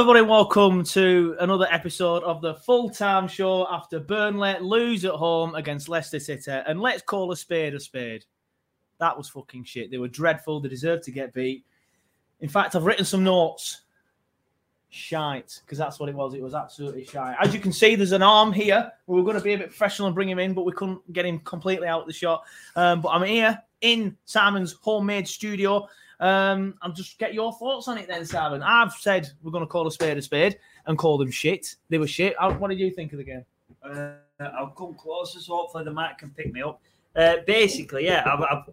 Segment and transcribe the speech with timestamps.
[0.00, 0.22] Everybody.
[0.22, 5.90] Welcome to another episode of the full time show after Burnley lose at home against
[5.90, 6.50] Leicester City.
[6.50, 8.24] And let's call a spade a spade.
[8.98, 9.90] That was fucking shit.
[9.90, 10.58] They were dreadful.
[10.58, 11.66] They deserved to get beat.
[12.40, 13.82] In fact, I've written some notes.
[14.88, 16.32] Shite, because that's what it was.
[16.32, 17.36] It was absolutely shite.
[17.38, 18.90] As you can see, there's an arm here.
[19.06, 21.12] We were going to be a bit professional and bring him in, but we couldn't
[21.12, 22.44] get him completely out of the shot.
[22.74, 25.86] Um, but I'm here in Simon's homemade studio.
[26.20, 28.62] Um, I'll just get your thoughts on it then, Simon.
[28.62, 31.76] I've said we're going to call a spade a spade and call them shit.
[31.88, 32.34] They were shit.
[32.38, 33.44] What did you think of the game?
[33.82, 36.80] Uh, I'll come closer, so hopefully the mic can pick me up.
[37.16, 38.64] Uh, basically, yeah, I'm, I'm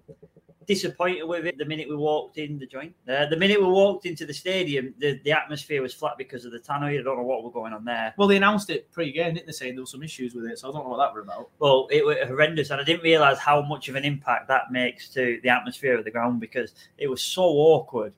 [0.68, 1.58] disappointed with it.
[1.58, 4.94] The minute we walked in the joint, uh, the minute we walked into the stadium,
[5.00, 7.00] the, the atmosphere was flat because of the tannoy.
[7.00, 8.14] I don't know what was going on there.
[8.18, 9.54] Well, they announced it pre-game, didn't they?
[9.54, 11.50] Saying there were some issues with it, so I don't know what that were about.
[11.60, 15.10] Well, it was horrendous, and I didn't realise how much of an impact that makes
[15.10, 18.14] to the atmosphere of the ground because it was so awkward.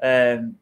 [0.00, 0.56] Um,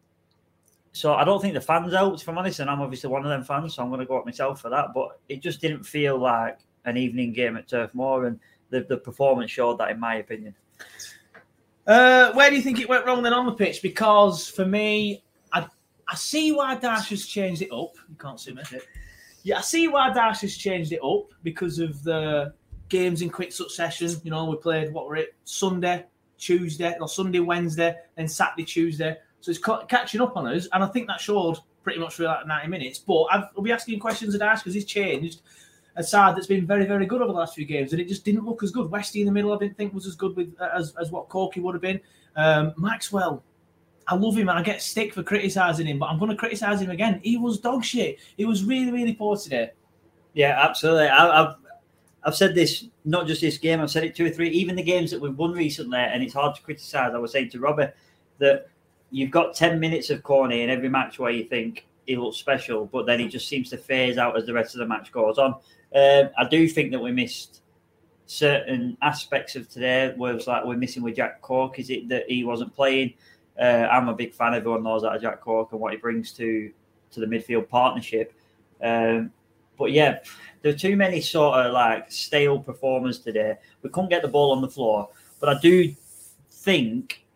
[0.93, 3.29] so I don't think the fans helped, if I'm honest, and I'm obviously one of
[3.29, 4.95] them fans, so I'm going to go at myself for that.
[4.95, 8.97] But it just didn't feel like an evening game at Turf Moor, and the, the
[8.97, 10.55] performance showed that, in my opinion.
[11.87, 13.81] Uh, where do you think it went wrong then on the pitch?
[13.83, 15.67] Because for me, I
[16.09, 17.95] I see why Dyche has changed it up.
[18.09, 18.63] You can't see me.
[19.43, 22.53] Yeah, I see why Dyche has changed it up because of the
[22.89, 24.11] games in quick succession.
[24.25, 26.05] You know, we played what were it Sunday,
[26.39, 29.17] Tuesday, or Sunday, Wednesday, then Saturday, Tuesday.
[29.41, 32.25] So it's ca- catching up on us, and I think that showed pretty much for
[32.25, 32.99] like 90 minutes.
[32.99, 35.43] But I've, I'll be asking questions of Dyche because he's changed
[35.97, 38.25] a side that's been very, very good over the last few games, and it just
[38.25, 38.91] didn't look as good.
[38.91, 41.61] Westy in the middle, I didn't think was as good with as, as what Corky
[41.61, 42.01] would have been.
[42.37, 43.43] Um, Maxwell,
[44.07, 46.81] I love him and I get stick for criticising him, but I'm going to criticise
[46.81, 47.21] him again.
[47.25, 48.19] He was dog shit.
[48.37, 49.71] He was really, really poor today.
[50.35, 51.09] Yeah, absolutely.
[51.09, 51.55] I, I've
[52.23, 53.81] I've said this not just this game.
[53.81, 54.51] I've said it two or three.
[54.51, 57.13] Even the games that we've won recently, and it's hard to criticise.
[57.15, 57.97] I was saying to Robert
[58.39, 58.69] that
[59.11, 62.87] you've got ten minutes of Cornet in every match where you think he looks special,
[62.87, 65.39] but then he just seems to phase out as the rest of the match goes
[65.39, 65.57] on.
[65.95, 67.63] Um, I do think that we missed
[68.27, 70.13] certain aspects of today.
[70.17, 71.79] Where it's like we're missing with Jack Cork.
[71.79, 73.15] Is it that he wasn't playing?
[73.61, 74.55] Uh, I'm a big fan.
[74.55, 76.71] Everyone knows that of Jack Cork and what he brings to
[77.13, 78.33] to the midfield partnership.
[78.83, 79.33] Um,
[79.79, 80.21] but yeah,
[80.63, 83.57] there are too many sort of like stale performers today.
[83.83, 85.09] We couldn't get the ball on the floor,
[85.41, 85.95] but I do
[86.51, 87.27] think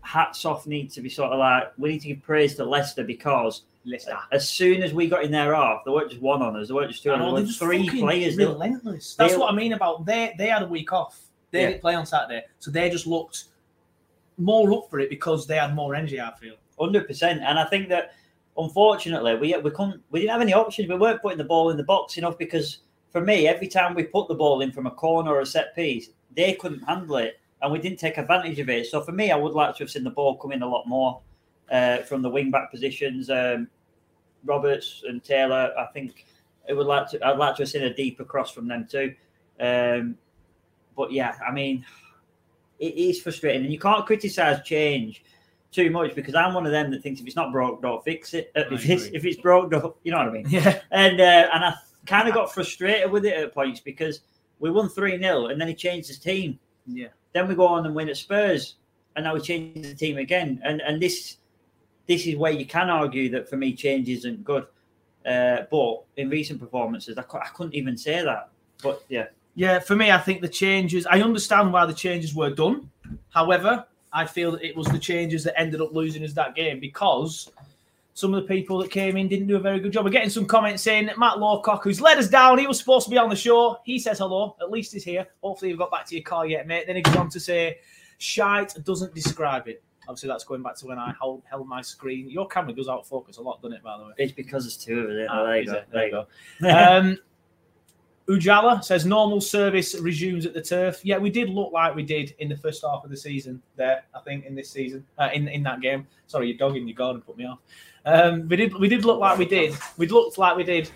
[0.00, 3.04] hats off need to be sort of like we need to give praise to Leicester
[3.04, 4.16] because Leicester.
[4.32, 6.76] as soon as we got in their half, there weren't just one on us, there
[6.76, 8.36] weren't just two on us, they're were three players.
[8.36, 9.14] Relentless.
[9.14, 10.34] That's they- what I mean about they.
[10.38, 11.20] They had a week off.
[11.50, 11.68] They Yeah.
[11.70, 13.44] didn't play on Saturday, so they just looked
[14.36, 16.20] more up for it because they had more energy.
[16.20, 16.54] I feel.
[16.78, 18.12] Hundred percent, and I think that
[18.56, 20.88] unfortunately we we couldn't we didn't have any options.
[20.88, 22.78] We weren't putting the ball in the box enough because
[23.10, 25.74] for me, every time we put the ball in from a corner or a set
[25.74, 28.86] piece, they couldn't handle it, and we didn't take advantage of it.
[28.86, 30.86] So for me, I would like to have seen the ball come in a lot
[30.86, 31.20] more
[31.72, 33.30] uh, from the wing back positions.
[33.30, 33.68] Um,
[34.48, 36.26] Roberts and Taylor, I think
[36.68, 37.24] it would like to.
[37.24, 39.14] I'd like to have seen a deeper cross from them too.
[39.60, 40.16] Um,
[40.96, 41.84] but yeah, I mean,
[42.78, 45.22] it is frustrating, and you can't criticise change
[45.70, 48.34] too much because I'm one of them that thinks if it's not broke, don't fix
[48.34, 48.50] it.
[48.56, 50.46] Uh, if it's if it's broke, don't, you know what I mean?
[50.48, 50.80] Yeah.
[50.90, 51.74] And uh, and I
[52.06, 54.20] kind of got frustrated with it at points because
[54.58, 56.58] we won three 0 and then he changed his team.
[56.86, 57.08] Yeah.
[57.32, 58.76] Then we go on and win at Spurs,
[59.14, 60.60] and now we change the team again.
[60.64, 61.36] And and this
[62.08, 64.66] this is where you can argue that for me change isn't good.
[65.24, 68.48] Uh, but in recent performances, I, I couldn't even say that.
[68.82, 71.06] But yeah, Yeah, for me, I think the changes.
[71.06, 72.90] I understand why the changes were done.
[73.30, 76.80] However, I feel that it was the changes that ended up losing us that game
[76.80, 77.50] because
[78.14, 80.04] some of the people that came in didn't do a very good job.
[80.04, 81.10] We're getting some comments in.
[81.18, 83.78] Matt Lawcock, who's let us down, he was supposed to be on the show.
[83.84, 84.56] He says hello.
[84.60, 85.26] At least he's here.
[85.42, 86.86] Hopefully, you've got back to your car yet, mate.
[86.86, 87.78] Then he goes on to say,
[88.16, 92.30] "Shite doesn't describe it." Obviously, that's going back to when I held, held my screen.
[92.30, 93.82] Your camera goes out of focus a lot, doesn't it?
[93.82, 94.12] By the way.
[94.16, 95.28] it's because there's two of it.
[95.30, 95.72] Oh, there you go.
[95.74, 95.88] it?
[95.92, 96.10] There you
[96.62, 96.68] go.
[96.68, 97.18] um,
[98.28, 101.00] Ujala says normal service resumes at the turf.
[101.02, 103.62] Yeah, we did look like we did in the first half of the season.
[103.76, 106.06] There, I think in this season, uh, in in that game.
[106.26, 107.58] Sorry, your dog in your garden put me off.
[108.04, 109.74] Um, we did we did look like we did.
[109.96, 110.90] We looked like we did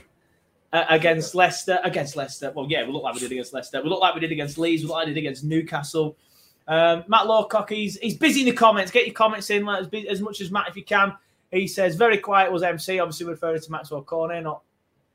[0.75, 1.81] uh, against Leicester.
[1.85, 2.53] Against Leicester.
[2.55, 3.83] Well, yeah, we looked like we did against Leicester.
[3.83, 4.83] We looked like we did against Leeds.
[4.83, 6.17] We looked like we did against Newcastle.
[6.73, 8.91] Um, Matt Lawcock, he's, he's busy in the comments.
[8.91, 11.13] Get your comments in like, as, bu- as much as Matt if you can.
[11.51, 12.99] He says very quiet was MC.
[12.99, 14.63] Obviously, referring to Maxwell Cornet, not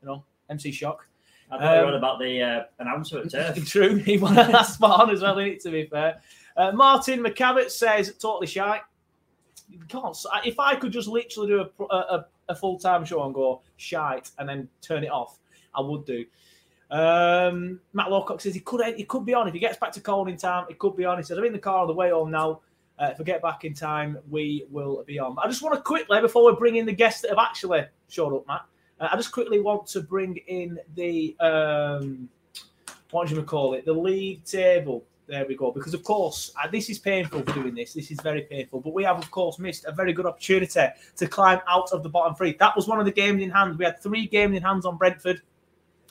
[0.00, 1.06] you know MC Shock.
[1.50, 3.66] I thought you Um, on about the uh, announcer at Turf.
[3.66, 5.36] True, he won that spot on as well.
[5.38, 6.20] Isn't it, to be fair,
[6.56, 8.80] uh, Martin McCavitt says totally shy.
[9.68, 10.16] You can't.
[10.44, 13.62] If I could just literally do a a, a, a full time show and go
[13.78, 15.38] shite and then turn it off,
[15.74, 16.24] I would do.
[16.90, 20.00] Um, Matt Lawcock says he could he could be on if he gets back to
[20.00, 20.66] Colne in time.
[20.68, 21.18] He could be on.
[21.18, 22.60] He says I'm in the car on the way home now.
[22.98, 25.36] Uh, if I get back in time, we will be on.
[25.38, 28.34] I just want to quickly before we bring in the guests that have actually showed
[28.34, 28.62] up, Matt.
[29.00, 32.28] Uh, I just quickly want to bring in the um,
[33.10, 33.84] what do you call it?
[33.84, 35.04] The league table.
[35.26, 35.70] There we go.
[35.70, 37.92] Because of course, uh, this is painful for doing this.
[37.92, 38.80] This is very painful.
[38.80, 40.86] But we have, of course, missed a very good opportunity
[41.16, 42.54] to climb out of the bottom three.
[42.58, 43.78] That was one of the games in hand.
[43.78, 45.42] We had three games in hands on Brentford.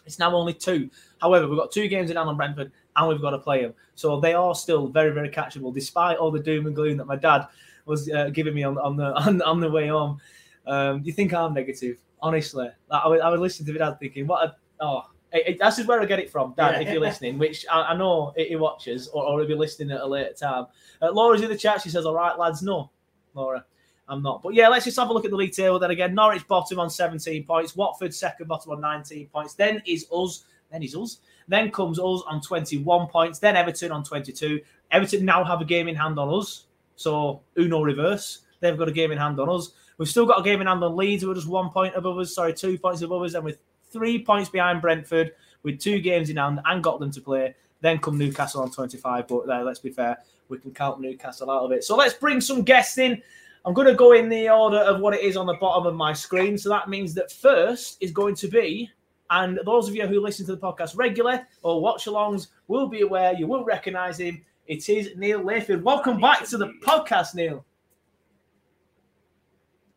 [0.08, 0.90] It's now only two.
[1.22, 3.74] However, we've got two games in hand on Brentford, and we've got to play them.
[3.96, 7.16] So they are still very, very catchable, despite all the doom and gloom that my
[7.18, 7.46] dad
[7.86, 10.20] was uh, giving me on, on the on, on the way home.
[10.66, 11.98] Um, you think I'm negative?
[12.22, 14.44] Honestly, I would, I would listen to my dad thinking, "What?
[14.50, 16.82] A, oh, it, it- that's just where I get it from, Dad.
[16.82, 16.88] Yeah.
[16.88, 19.92] If you're listening, which I, I know he he watches, or, or he'll be listening
[19.92, 20.66] at a later time.
[21.02, 21.82] Uh, Laura's in the chat.
[21.82, 22.90] She says, "All right, lads, no,
[23.34, 23.66] Laura."
[24.10, 24.42] I'm not.
[24.42, 25.80] But yeah, let's just have a look at the league table.
[25.80, 29.54] Then again, Norwich bottom on 17 points, Watford second bottom on 19 points.
[29.54, 30.46] Then is us.
[30.72, 31.20] Then is us.
[31.48, 33.40] Then comes us on 21 points.
[33.40, 34.62] Then Everton on 22.
[34.92, 36.66] Everton now have a game in hand on us.
[36.96, 38.42] So Uno reverse.
[38.60, 39.72] They've got a game in hand on us.
[39.98, 41.26] We've still got a game in hand on Leeds.
[41.26, 42.34] We're just one point above us.
[42.34, 43.34] Sorry, two points above us.
[43.34, 43.60] And with
[43.92, 45.34] three points behind Brentford,
[45.64, 47.56] with two games in hand and got them to play.
[47.82, 49.28] Then come Newcastle on 25.
[49.28, 50.18] But uh, let's be fair,
[50.50, 51.84] we can count Newcastle out of it.
[51.84, 53.22] So let's bring some guests in.
[53.68, 55.94] I'm going to go in the order of what it is on the bottom of
[55.94, 56.58] my screen.
[56.58, 58.90] So that means that first is going to be,
[59.30, 63.02] and those of you who listen to the podcast regularly or watch alongs will be
[63.02, 64.42] aware, you will recognize him.
[64.68, 65.84] It is Neil Layfield.
[65.84, 67.66] Welcome back to the podcast, Neil.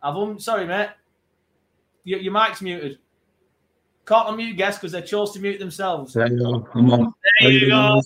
[0.02, 0.88] I've un- um, sorry, mate.
[2.02, 2.98] Your, your mic's muted.
[4.04, 6.14] Can't unmute guests because they chose to mute themselves.
[6.14, 6.68] There you go.
[6.74, 7.14] I'm on.
[7.40, 8.02] There you go.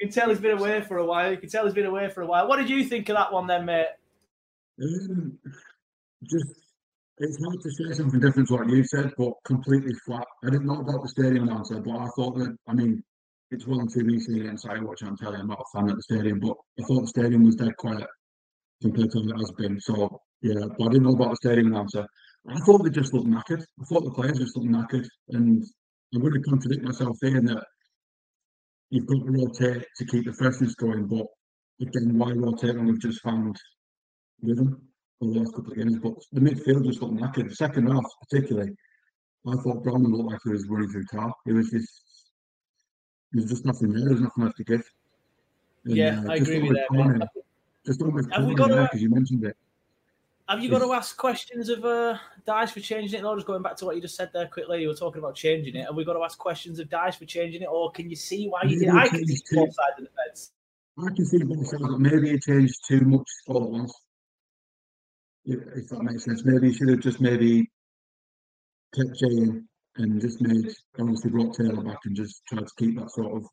[0.00, 1.30] You can tell he's been away for a while.
[1.30, 2.48] You can tell he's been away for a while.
[2.48, 3.88] What did you think of that one then, mate?
[4.80, 5.38] Um,
[6.24, 6.46] just
[7.18, 10.24] it's hard to say something different to what you said, but completely flat.
[10.44, 13.02] I didn't know about the stadium announcer, but I thought that I mean
[13.50, 15.36] it's well and truly seen against I watch on telly.
[15.36, 18.06] I'm not a fan of the stadium, but I thought the stadium was dead quiet
[18.80, 19.80] compared to what it has been.
[19.80, 22.06] So yeah, but I didn't know about the stadium announcer.
[22.48, 23.62] I thought they just looked knackered.
[23.80, 25.62] I thought the players just looked knackered, and
[26.14, 27.64] I'm going to contradict myself saying that
[28.90, 31.26] you've got to rotate to keep the freshness going, but
[31.80, 33.56] again, why rotate when we've just found
[34.42, 34.80] rhythm
[35.18, 35.98] for the last couple of games?
[35.98, 37.48] But the midfield just looked knackered.
[37.48, 38.72] The second half, particularly,
[39.46, 41.34] I thought Brown looked like he was running through tar.
[41.46, 41.90] It was just,
[43.32, 44.04] there's just nothing there.
[44.04, 44.82] There's nothing left to give.
[45.84, 47.28] And, Yeah, uh, I agree with that,
[47.84, 49.56] Just on with Have we got there, a- 'cause you mentioned it.
[50.48, 53.24] Have you got to ask questions of uh, Dyche for changing it?
[53.24, 55.34] Or just going back to what you just said there quickly, you were talking about
[55.34, 55.86] changing it.
[55.86, 58.48] Have we got to ask questions of Dyche for changing it, or can you see
[58.48, 58.88] why you did?
[58.90, 60.52] I can see both sides of the fence.
[60.98, 63.94] I can see both sides, but maybe it changed too much all at once.
[65.44, 66.44] If if that makes sense.
[66.44, 67.70] Maybe he should have just maybe
[68.94, 73.10] kept in and just made obviously brought Taylor back and just tried to keep that
[73.10, 73.46] sort of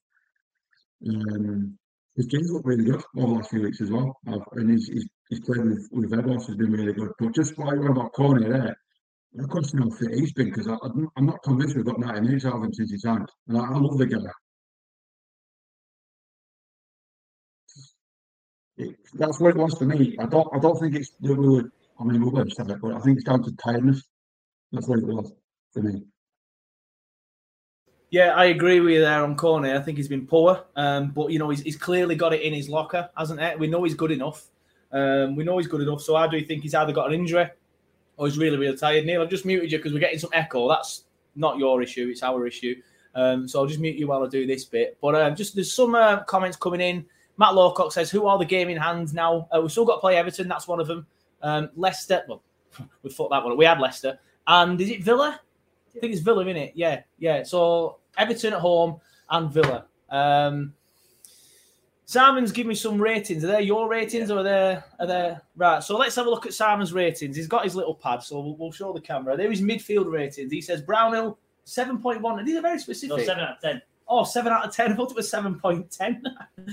[1.08, 1.78] um
[2.16, 4.18] his game's looked really good over the last few weeks as well.
[4.28, 7.12] I've, and he's, he's he's played with with Edwards has been really good.
[7.18, 8.76] But just while you're about Cornet there,
[9.42, 12.46] I question how fit he's been because I'm I'm not convinced we've got 90 minutes
[12.46, 13.30] out of him since he's signed.
[13.48, 14.20] And I, I love the guy.
[18.80, 20.16] it, that's what it was for me.
[20.20, 21.72] I don't I don't think it's that we were.
[22.00, 24.04] I mean, we'll were upset, but I think it's down to tiredness.
[24.72, 25.34] That's what it was
[25.74, 26.04] for me.
[28.12, 29.76] Yeah, I agree with you there on Cornet.
[29.76, 32.54] I think he's been poor, um, but you know he's, he's clearly got it in
[32.54, 33.60] his locker, hasn't it?
[33.60, 34.48] We know he's good enough.
[34.92, 36.02] Um, we know he's good enough.
[36.02, 37.48] So I do think he's either got an injury
[38.18, 39.06] or he's really, really tired.
[39.06, 40.68] Neil, I've just muted you because we're getting some echo.
[40.68, 41.04] That's
[41.36, 42.82] not your issue; it's our issue.
[43.14, 44.98] Um, so I'll just mute you while I do this bit.
[45.02, 47.06] But um, just there's some uh, comments coming in.
[47.38, 49.48] Matt Lawcock says, "Who are the gaming hands now?
[49.52, 50.48] Uh, we've still got to play Everton.
[50.48, 51.06] That's one of them.
[51.42, 52.24] Um, Leicester.
[52.28, 52.42] Well,
[53.04, 53.58] we thought that one.
[53.58, 55.40] We had Leicester, and is it Villa?
[55.96, 56.74] I think it's Villa, isn't it?
[56.76, 57.44] Yeah, yeah.
[57.44, 59.86] So Everton at home and Villa.
[60.10, 60.74] Um,
[62.10, 63.44] Simon's give me some ratings.
[63.44, 65.84] Are they your ratings or are they are they right?
[65.84, 67.36] So let's have a look at Simon's ratings.
[67.36, 69.38] He's got his little pad, so we'll, we'll show the camera.
[69.38, 70.52] There is midfield ratings.
[70.52, 72.40] He says Brownhill seven point one.
[72.40, 73.16] and These are very specific.
[73.16, 73.82] No, seven out of ten.
[74.08, 74.92] Oh, seven out of ten.
[74.92, 76.24] I thought it was seven point ten.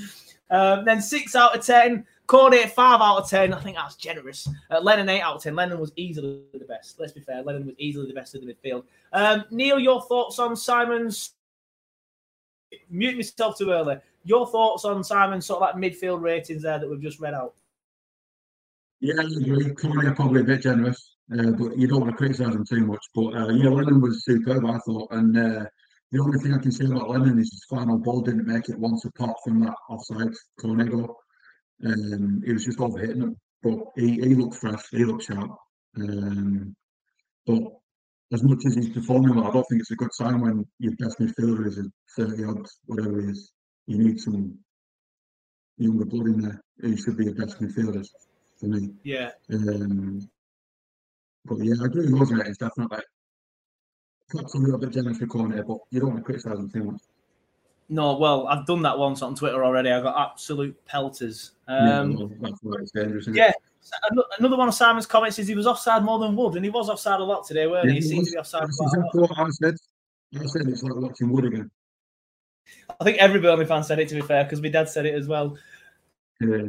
[0.51, 2.07] um, then six out of ten.
[2.27, 3.55] Cornet five out of ten.
[3.55, 4.49] I think that's generous.
[4.71, 5.55] Uh, Lennon eight out of ten.
[5.55, 6.99] Lennon was easily the best.
[6.99, 7.43] Let's be fair.
[7.43, 8.85] Lennon was easily the best of the midfield.
[9.13, 11.35] Um, Neil, your thoughts on Simon's?
[12.91, 13.99] Mute myself too early.
[14.25, 17.55] Your thoughts on Simon's sort of like midfield ratings there that we've just read out?
[19.01, 19.73] Yeah, I agree.
[19.75, 23.05] Cornet probably a bit generous, uh, but you don't want to criticise him too much.
[23.15, 25.39] But uh, yeah, Lennon was superb, I thought, and.
[25.39, 25.65] Uh,
[26.13, 28.79] the only thing I can say about Lennon is his final ball didn't make it
[28.79, 31.19] once apart from that offside Cornet goal.
[31.85, 35.51] Um, he was just overhitting him, but he, he looked fresh, he looked sharp.
[35.99, 36.75] Um,
[37.47, 37.63] but
[38.33, 40.95] as much as he's performing well, I don't think it's a good sign when your
[40.97, 41.85] best midfielder is a
[42.17, 43.53] 30 odd, whatever he is.
[43.87, 44.59] You need some
[45.79, 46.61] younger blood in there.
[46.83, 48.05] He should be a best midfielder
[48.59, 48.91] for me.
[49.05, 49.31] Yeah.
[49.53, 50.29] Um,
[51.45, 52.99] but yeah, I agree with those ratings, definitely.
[54.29, 56.85] Perhaps a little bit generous for Cornet, but you don't want to criticise him too
[56.85, 57.01] much.
[57.89, 59.91] No, well, I've done that once on Twitter already.
[59.91, 61.53] I got absolute pelters.
[61.69, 62.13] Um,
[62.43, 63.29] yeah, that's dangerous.
[63.29, 63.53] Yeah.
[64.39, 66.89] Another one of Simon's comments is he was offside more than Wood, and he was
[66.89, 67.97] offside a lot today, weren't Yeah, he?
[67.99, 68.29] He seemed was.
[68.31, 68.63] to be offside.
[68.63, 69.07] That's quite a lot.
[69.07, 69.75] exactly what I said.
[70.35, 71.71] I said it's like watching Wood again.
[72.99, 75.15] I think every Burnley fan said it, to be fair, because my dad said it
[75.15, 75.57] as well.
[76.41, 76.63] Yeah.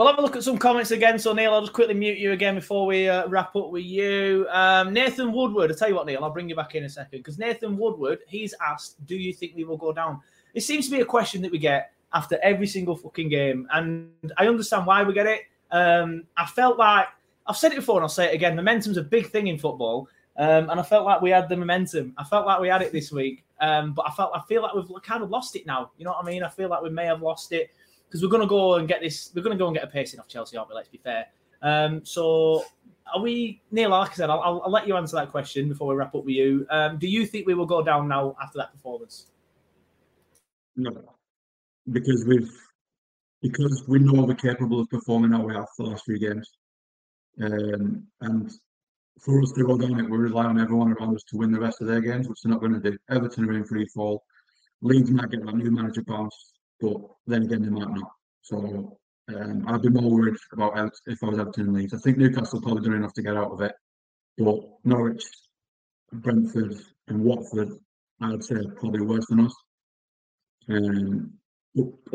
[0.00, 1.18] We'll have a look at some comments again.
[1.18, 4.46] So, Neil, I'll just quickly mute you again before we uh, wrap up with you.
[4.48, 7.18] Um, Nathan Woodward, I'll tell you what, Neil, I'll bring you back in a second
[7.18, 10.22] because Nathan Woodward, he's asked, Do you think we will go down?
[10.54, 13.68] It seems to be a question that we get after every single fucking game.
[13.74, 15.42] And I understand why we get it.
[15.70, 17.08] Um, I felt like,
[17.46, 20.08] I've said it before and I'll say it again momentum's a big thing in football.
[20.38, 22.14] Um, and I felt like we had the momentum.
[22.16, 23.44] I felt like we had it this week.
[23.60, 25.90] Um, but I felt I feel like we've kind of lost it now.
[25.98, 26.42] You know what I mean?
[26.42, 27.70] I feel like we may have lost it
[28.10, 29.30] because we're going to go and get this.
[29.34, 30.74] We're going to go and get a pacing off Chelsea, aren't we?
[30.74, 31.26] Let's be fair.
[31.62, 32.64] Um, so,
[33.14, 33.90] are we, Neil?
[33.90, 36.34] Like I said, I'll, I'll, let you answer that question before we wrap up with
[36.34, 36.66] you.
[36.70, 39.26] Um, do you think we will go down now after that performance?
[40.74, 40.90] No,
[41.92, 42.50] because we've
[43.42, 46.50] because we know we're capable of performing we have for the last few games,
[47.42, 48.50] um, and
[49.20, 51.60] for us to go down it, we rely on everyone around us to win the
[51.60, 52.96] rest of their games, which they're not going to do.
[53.08, 54.24] Everton are in free fall.
[54.82, 56.96] Leeds might get that new manager bounce, but
[57.26, 58.10] then again they might not.
[58.42, 58.98] So
[59.34, 61.94] um, I'd be more worried about out if I was Everton Leeds.
[61.94, 63.72] I think Newcastle probably doing enough to get out of it,
[64.38, 65.24] but Norwich,
[66.12, 66.76] Brentford,
[67.08, 67.70] and Watford,
[68.20, 69.54] I'd say probably worse than us.
[70.68, 71.32] Um,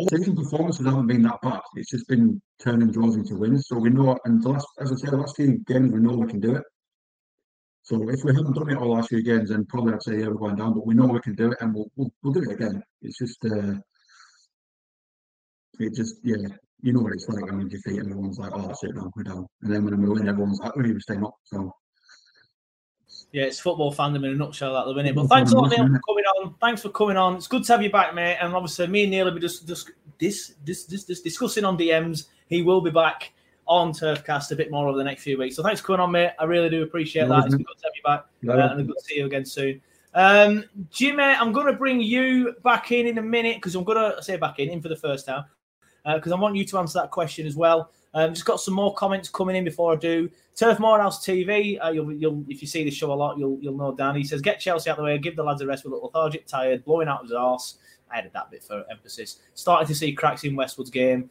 [0.10, 1.62] season performances haven't been that bad.
[1.75, 3.67] It's just been turning draws into wins.
[3.67, 6.17] So we know, and the last, as I said, the last few games we know
[6.17, 6.63] we can do it.
[7.84, 10.27] So if we haven't done it all last few games, then probably I'd say yeah
[10.27, 10.74] we're going down.
[10.74, 12.84] But we know we can do it, and we'll we'll, we'll do it again.
[13.03, 13.75] It's just uh,
[15.79, 16.48] it just yeah,
[16.82, 19.48] you know what it's like when you defeat everyone's like oh shit, no, we're down,
[19.62, 21.36] and then when we win, everyone's like we were staying up.
[21.44, 21.74] So
[23.32, 25.15] Yeah, it's football fandom in a nutshell at the minute.
[25.15, 26.55] But thanks a lot, Neil, for coming on.
[26.62, 27.36] Thanks for coming on.
[27.36, 28.38] It's good to have you back, mate.
[28.39, 31.77] And obviously, me and Neil will be just, just this, this, this, this discussing on
[31.77, 32.27] DMs.
[32.48, 33.34] He will be back
[33.67, 35.55] on Turfcast a bit more over the next few weeks.
[35.55, 36.32] So thanks for coming on, mate.
[36.39, 37.46] I really do appreciate that.
[37.46, 39.82] It's good to have you back, uh, and good to see you again soon.
[40.13, 44.15] Um, Jimmy, I'm going to bring you back in in a minute because I'm going
[44.15, 45.44] to say back in in for the first time
[46.14, 47.92] because I want you to answer that question as well.
[48.14, 50.30] Um, just got some more comments coming in before I do.
[50.56, 51.84] Turf Morehouse TV.
[51.84, 54.16] Uh, you'll, you'll, if you see the show a lot, you'll, you'll know Dan.
[54.16, 55.18] He says, "Get Chelsea out the way.
[55.18, 55.84] Give the lads a rest.
[55.84, 57.78] We're a little lethargic, tired, blowing out of his arse."
[58.10, 59.40] I added that bit for emphasis.
[59.54, 61.30] Starting to see cracks in Westwood's game.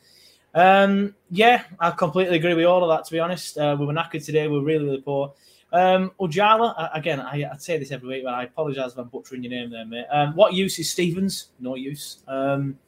[0.54, 3.06] Um, yeah, I completely agree with all of that.
[3.06, 4.46] To be honest, uh, we were knackered today.
[4.46, 5.32] We were really, really poor.
[5.72, 9.08] Um, Ujala, uh, again, I, I say this every week, but I apologise if I'm
[9.08, 10.06] butchering your name there, mate.
[10.10, 11.48] Um, what use is Stephens?
[11.58, 12.18] No use.
[12.28, 12.78] Um,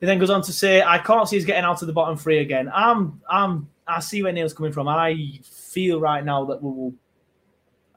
[0.00, 2.16] he then goes on to say, "I can't see us getting out of the bottom
[2.16, 4.88] three again." I'm, I'm, I see where Neil's coming from.
[4.88, 6.94] I feel right now that we will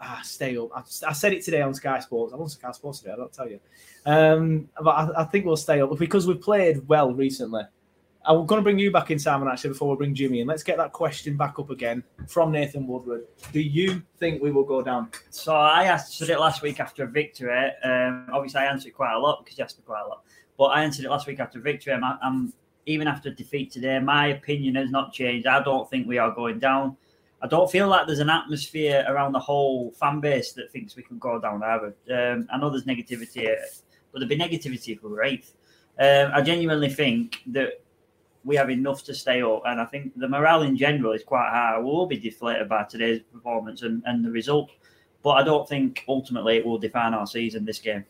[0.01, 0.69] ah, stay up.
[0.75, 2.33] I, I said it today on Sky Sports.
[2.33, 3.13] I was on Sky Sports today.
[3.13, 3.60] I don't tell you,
[4.05, 7.63] um, but I, I think we'll stay up because we've played well recently.
[8.25, 10.48] I'm going to bring you back in, Simon, actually, before we bring Jimmy in.
[10.48, 13.25] Let's get that question back up again from Nathan Woodward.
[13.51, 15.10] Do you think we will go down?
[15.29, 17.72] So I answered it last week after a victory.
[17.83, 20.24] Um, obviously, I answered quite a lot because you asked me quite a lot.
[20.57, 21.93] But I answered it last week after victory.
[21.93, 22.53] I'm, I'm
[22.86, 24.00] even after defeat today.
[24.00, 25.48] My opinion has not changed.
[25.48, 26.98] I don't think we are going down.
[27.41, 31.03] I don't feel like there's an atmosphere around the whole fan base that thinks we
[31.03, 31.93] can go down either.
[32.10, 33.53] Um, I know there's negativity,
[34.12, 35.53] but there'd be negativity if we were eighth.
[36.00, 37.81] Um, I genuinely think that
[38.45, 39.63] we have enough to stay up.
[39.65, 41.77] And I think the morale in general is quite high.
[41.77, 44.72] We'll be deflated by today's performance and, and the result.
[45.22, 48.05] But I don't think ultimately it will define our season this game.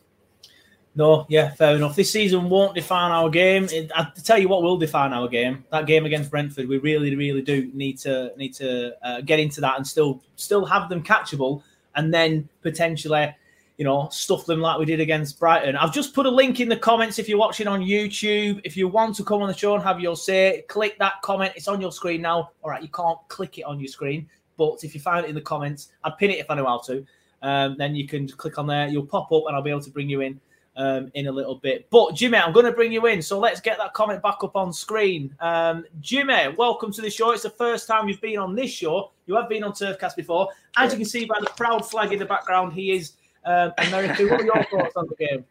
[0.96, 1.96] No, yeah, fair enough.
[1.96, 3.64] This season won't define our game.
[3.64, 5.64] It, I tell you what will define our game.
[5.70, 9.60] That game against Brentford, we really, really do need to need to uh, get into
[9.60, 11.62] that and still still have them catchable,
[11.96, 13.34] and then potentially
[13.76, 15.74] you know, stuff them like we did against Brighton.
[15.76, 18.60] I've just put a link in the comments if you're watching on YouTube.
[18.62, 21.54] If you want to come on the show and have your say, click that comment.
[21.56, 22.50] It's on your screen now.
[22.62, 25.34] All right, you can't click it on your screen, but if you find it in
[25.34, 27.04] the comments, I'd pin it if I know how to.
[27.42, 28.86] Um, then you can click on there.
[28.86, 30.40] You'll pop up, and I'll be able to bring you in
[30.76, 31.88] um, in a little bit.
[31.90, 33.22] But Jimmy, I'm going to bring you in.
[33.22, 35.34] So let's get that comment back up on screen.
[35.40, 37.30] Um, Jimmy, welcome to the show.
[37.30, 39.12] It's the first time you've been on this show.
[39.26, 40.48] You have been on Turfcast before.
[40.76, 43.12] As you can see by the proud flag in the background, he is
[43.44, 45.44] um, America, what are your thoughts on the game?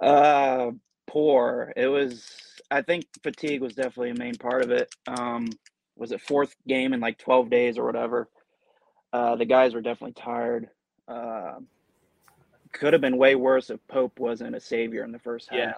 [0.00, 0.72] Uh,
[1.06, 1.72] poor.
[1.76, 2.38] It was.
[2.70, 4.92] I think fatigue was definitely a main part of it.
[5.06, 5.50] Um,
[5.96, 8.28] was it fourth game in like twelve days or whatever?
[9.12, 10.68] Uh, the guys were definitely tired.
[11.06, 11.56] Uh,
[12.72, 15.58] could have been way worse if Pope wasn't a savior in the first half.
[15.58, 15.72] Yeah.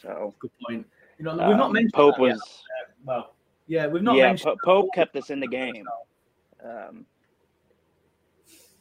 [0.00, 0.86] So good point.
[1.18, 2.38] You know, we've not um, mentioned Pope was.
[2.38, 3.34] Uh, well,
[3.66, 4.16] yeah, we've not.
[4.16, 5.86] Yeah, Pope kept us in the game.
[6.64, 7.06] Um,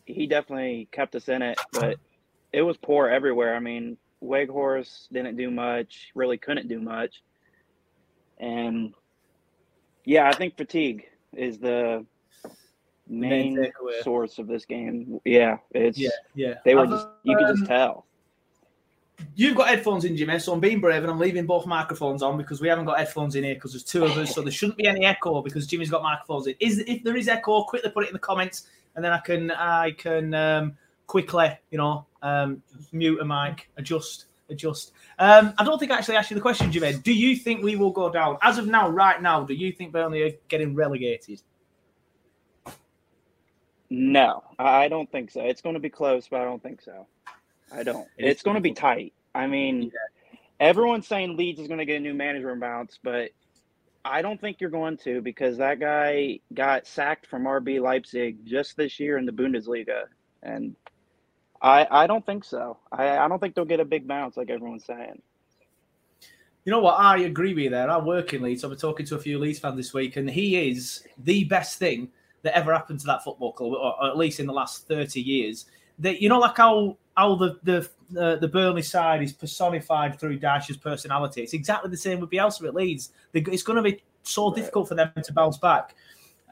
[0.06, 1.98] he definitely kept us in it, but
[2.52, 3.56] it was poor everywhere.
[3.56, 7.22] I mean, Weghorst didn't do much, really couldn't do much.
[8.38, 8.94] And
[10.06, 12.06] yeah, I think fatigue is the
[13.08, 13.72] main, main
[14.04, 15.20] source of this game.
[15.26, 16.56] Yeah, it's yeah, yeah.
[16.66, 18.06] They were just you could just um, tell.
[19.36, 22.38] You've got headphones in, Jimmy, so I'm being brave and I'm leaving both microphones on
[22.38, 24.78] because we haven't got headphones in here because there's two of us, so there shouldn't
[24.78, 26.56] be any echo because Jimmy's got microphones in.
[26.60, 29.52] Is if there is echo, quickly put it in the comments and then I can
[29.52, 32.62] I can um, quickly, you know, um,
[32.92, 34.92] mute a mic, adjust, adjust.
[35.20, 36.94] Um, I don't think I actually asked you the question, Jimmy.
[36.94, 39.44] Do you think we will go down as of now, right now?
[39.44, 41.42] Do you think Burnley are getting relegated?
[43.96, 45.42] No, I don't think so.
[45.42, 47.06] It's going to be close, but I don't think so.
[47.72, 48.08] I don't.
[48.18, 49.14] It it's going to be tight.
[49.36, 50.40] I mean, yeah.
[50.60, 53.30] everyone's saying Leeds is going to get a new manager and bounce, but
[54.04, 58.78] I don't think you're going to because that guy got sacked from RB Leipzig just
[58.78, 60.06] this year in the Bundesliga,
[60.42, 60.76] and
[61.62, 62.80] I I don't think so.
[62.92, 65.22] I I don't think they'll get a big bounce like everyone's saying.
[66.66, 67.00] You know what?
[67.00, 67.92] I agree with you there.
[67.92, 68.64] I work in Leeds.
[68.64, 71.78] I've been talking to a few Leeds fans this week, and he is the best
[71.78, 72.10] thing
[72.44, 75.66] that ever happened to that football club, or at least in the last thirty years.
[76.00, 80.40] That you know, like how how the the uh, the Burnley side is personified through
[80.40, 81.42] Dyche's personality.
[81.42, 83.12] It's exactly the same with Bielsa at Leeds.
[83.34, 85.96] It's going to be so difficult for them to bounce back,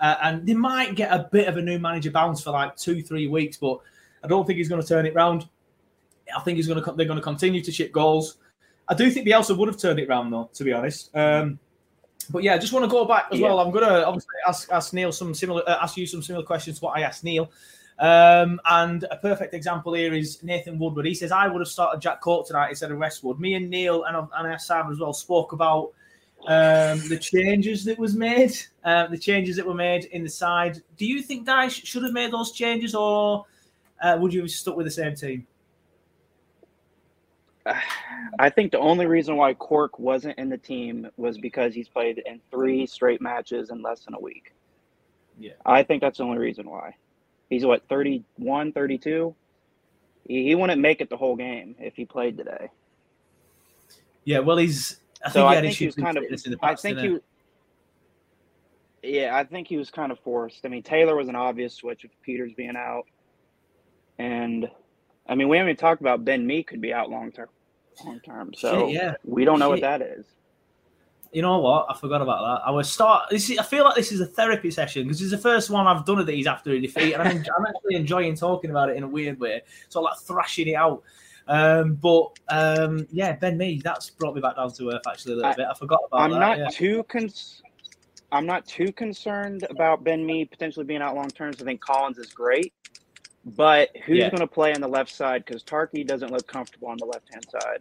[0.02, 3.02] uh, and they might get a bit of a new manager bounce for like two
[3.02, 3.80] three weeks, but
[4.24, 5.48] I don't think he's going to turn it round.
[6.36, 8.38] I think he's going to they're going to continue to ship goals.
[8.88, 11.16] I do think Bielsa would have turned it round though, to be honest.
[11.16, 11.60] Um,
[12.24, 13.48] but yeah, I just want to go back as yeah.
[13.48, 13.60] well.
[13.60, 16.80] I'm going to obviously ask, ask Neil some similar, uh, ask you some similar questions
[16.80, 17.52] to what I asked Neil.
[18.00, 21.06] Um, and a perfect example here is Nathan Woodward.
[21.06, 23.40] He says, I would have started Jack Cork tonight instead of Westwood.
[23.40, 25.94] Me and Neil and, and Simon as well spoke about
[26.48, 30.82] um, the changes that was made, uh, the changes that were made in the side.
[30.98, 33.46] Do you think Dyche should have made those changes or
[34.02, 35.46] uh, would you have stuck with the same team?
[38.40, 42.22] I think the only reason why Cork wasn't in the team was because he's played
[42.26, 44.54] in three straight matches in less than a week.
[45.40, 45.54] Yeah.
[45.66, 46.96] I think that's the only reason why.
[47.50, 49.36] He's what 31, 32.
[50.28, 52.70] He, he wouldn't make it the whole game if he played today.
[54.24, 55.00] Yeah, well, he's.
[55.24, 56.24] I so think I think he was kind of.
[56.62, 57.18] I think he.
[59.04, 60.64] Yeah, I think he was kind of forced.
[60.64, 63.06] I mean, Taylor was an obvious switch with Pieters being out,
[64.20, 64.70] and
[65.32, 67.50] I mean, we haven't even talked about Ben Mee could be out long term.
[68.06, 69.14] Long term, so Shit, yeah.
[69.24, 69.82] we don't know Shit.
[69.84, 70.26] what that is
[71.32, 71.86] you know what?
[71.90, 72.68] I forgot about that.
[72.68, 73.30] I was start.
[73.30, 75.88] This is, I feel like this is a therapy session because it's the first one
[75.88, 78.98] I've done of these after a defeat, and I'm, I'm actually enjoying talking about it
[78.98, 79.62] in a weird way.
[79.90, 81.04] So like thrashing it out.
[81.48, 85.36] Um, but um, yeah, Ben Mee, that's brought me back down to earth actually a
[85.38, 85.68] little I, bit.
[85.70, 86.40] I forgot about I'm that.
[86.40, 86.70] not yeah.
[86.70, 87.62] too cons-
[88.34, 91.54] I'm not too concerned about Ben Mee potentially being out long term.
[91.60, 92.74] I think Collins is great,
[93.46, 94.30] but who's yeah.
[94.30, 95.44] going to play on the left side?
[95.46, 97.80] Because Tarky doesn't look comfortable on the left hand side.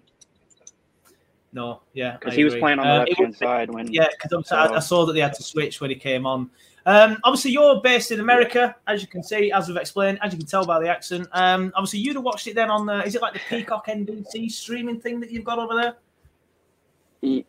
[1.52, 3.92] No, yeah, because he was playing on the Um, left hand side when.
[3.92, 6.50] Yeah, because I, I saw that they had to switch when he came on.
[6.86, 10.38] Um, obviously, you're based in America, as you can see, as we've explained, as you
[10.38, 11.28] can tell by the accent.
[11.32, 13.04] Um, obviously, you'd have watched it then on the.
[13.04, 15.96] Is it like the Peacock NBC streaming thing that you've got over there?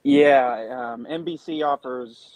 [0.04, 2.34] Yeah, um, NBC offers.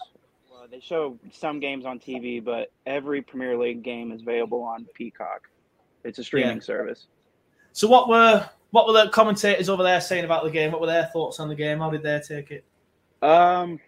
[0.50, 4.86] Well, they show some games on TV, but every Premier League game is available on
[4.94, 5.50] Peacock.
[6.06, 6.64] It's a streaming Yeah.
[6.64, 7.08] service.
[7.74, 10.72] So, what were what were the commentators over there saying about the game?
[10.72, 11.80] What were their thoughts on the game?
[11.80, 12.64] How did they take it?
[13.22, 13.80] Um,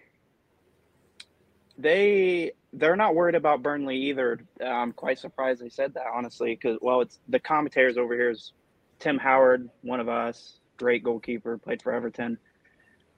[1.78, 4.40] they they're not worried about Burnley either.
[4.66, 8.54] I'm quite surprised they said that honestly, because well, it's the commentators over here is
[9.00, 12.38] Tim Howard, one of us, great goalkeeper, played for Everton,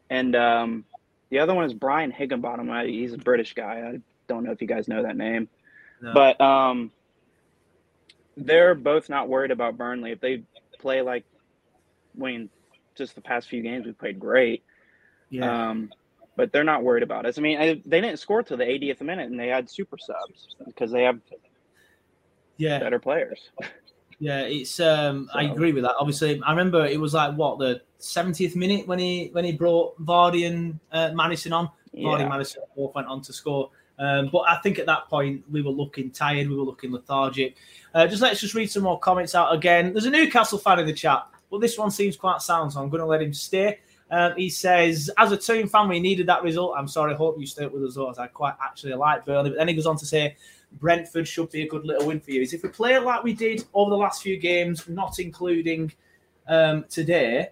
[0.09, 0.85] and um,
[1.29, 2.69] the other one is Brian Higginbottom.
[2.87, 3.91] He's a British guy.
[3.93, 5.47] I don't know if you guys know that name,
[6.01, 6.13] No.
[6.13, 6.91] but um,
[8.45, 10.43] they're both not worried about Burnley if they
[10.79, 11.25] play like,
[12.19, 12.49] I mean,
[12.95, 14.63] just the past few games we played great.
[15.29, 15.69] Yeah.
[15.69, 15.91] Um,
[16.35, 17.37] but they're not worried about us.
[17.37, 20.55] I mean, I, they didn't score till the 80th minute, and they had super subs
[20.65, 21.19] because they have
[22.57, 22.79] Yeah.
[22.79, 23.49] better players.
[24.21, 25.95] Yeah, it's um I agree with that.
[25.97, 29.97] Obviously, I remember it was like what the 70th minute when he when he brought
[30.03, 31.67] Vardy and uh, Maddison on.
[31.67, 32.19] Vardy Yeah.
[32.19, 33.69] and Maddison both went on to score.
[33.99, 37.57] Um, but I think at that point we were looking tired, we were looking lethargic.
[37.93, 39.91] Uh, just let's just read some more comments out again.
[39.91, 42.89] There's a Newcastle fan in the chat, but this one seems quite sound, so I'm
[42.89, 43.79] going to let him stay.
[44.11, 46.73] Um, he says, as a team fan, we needed that result.
[46.77, 49.51] I'm sorry, hope you stay with us all, as I quite actually like Burnley.
[49.51, 50.35] But then he goes on to say,
[50.73, 52.41] Brentford should be a good little win for you.
[52.41, 55.91] Is if we play like we did over the last few games, not including
[56.47, 57.49] um, today,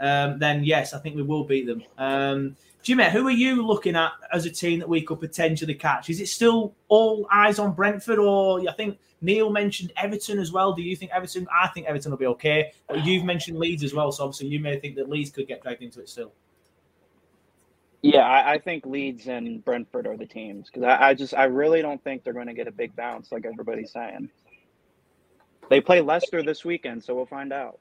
[0.00, 1.82] um, then yes, I think we will beat them.
[1.98, 6.10] Um, Jimmy, who are you looking at as a team that we could potentially catch?
[6.10, 10.74] Is it still all eyes on Brentford, or I think Neil mentioned Everton as well?
[10.74, 11.46] Do you think Everton?
[11.50, 14.60] I think Everton will be okay, but you've mentioned Leeds as well, so obviously you
[14.60, 16.32] may think that Leeds could get dragged into it still.
[18.02, 21.44] Yeah, I, I think Leeds and Brentford are the teams because I, I just I
[21.44, 24.28] really don't think they're going to get a big bounce like everybody's saying.
[25.70, 27.78] They play Leicester this weekend, so we'll find out.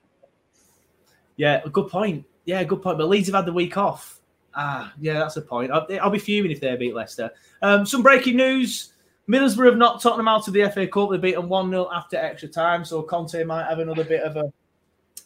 [1.37, 2.25] Yeah, a good point.
[2.45, 2.97] Yeah, good point.
[2.97, 4.19] But Leeds have had the week off.
[4.55, 5.71] Ah, yeah, that's a point.
[5.71, 7.31] I'll, I'll be fuming if they beat Leicester.
[7.61, 8.93] Um, some breaking news.
[9.27, 11.09] Middlesbrough have knocked Tottenham out of the FA Cup.
[11.11, 12.83] They beat them 1 0 after extra time.
[12.83, 14.51] So Conte might have another bit of a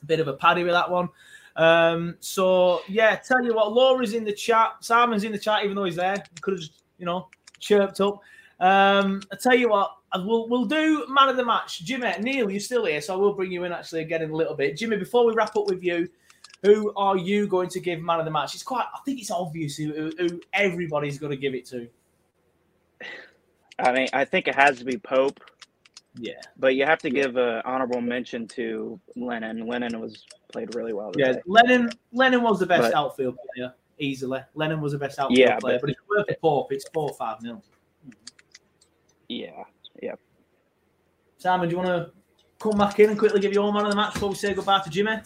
[0.06, 1.10] bit of a paddy with that one.
[1.56, 4.76] Um, so yeah, tell you what, Laura's in the chat.
[4.82, 6.24] Simon's in the chat, even though he's there.
[6.42, 8.22] Could have just, you know, chirped up.
[8.60, 11.84] Um, I tell you what, we'll we'll do man of the match.
[11.84, 14.36] Jimmy, Neil, you're still here, so I will bring you in actually again in a
[14.36, 14.78] little bit.
[14.78, 16.08] Jimmy, before we wrap up with you,
[16.64, 18.54] who are you going to give man of the match?
[18.56, 21.88] It's quite, I think it's obvious who, who- everybody's going to give it to.
[23.80, 25.40] I mean, I think it has to be Pope.
[26.20, 26.42] Yeah.
[26.58, 29.68] But you have to give an honorable mention to Lennon.
[29.68, 31.12] Lennon was played really well.
[31.16, 31.42] Yeah, Today.
[31.46, 31.90] Lennon.
[32.12, 34.40] Lennon was the best But- outfield player easily.
[34.56, 37.14] Lennon was the best outfield Yeah, player, but- but, it's worth a Pope, it's four
[37.14, 37.64] five nil.
[39.30, 39.64] Yeah,
[40.02, 40.16] yeah.
[41.38, 42.12] Simon, do you want to
[42.60, 44.82] come back in and quickly give your man of the match before we say goodbye
[44.84, 45.18] to Jimmy?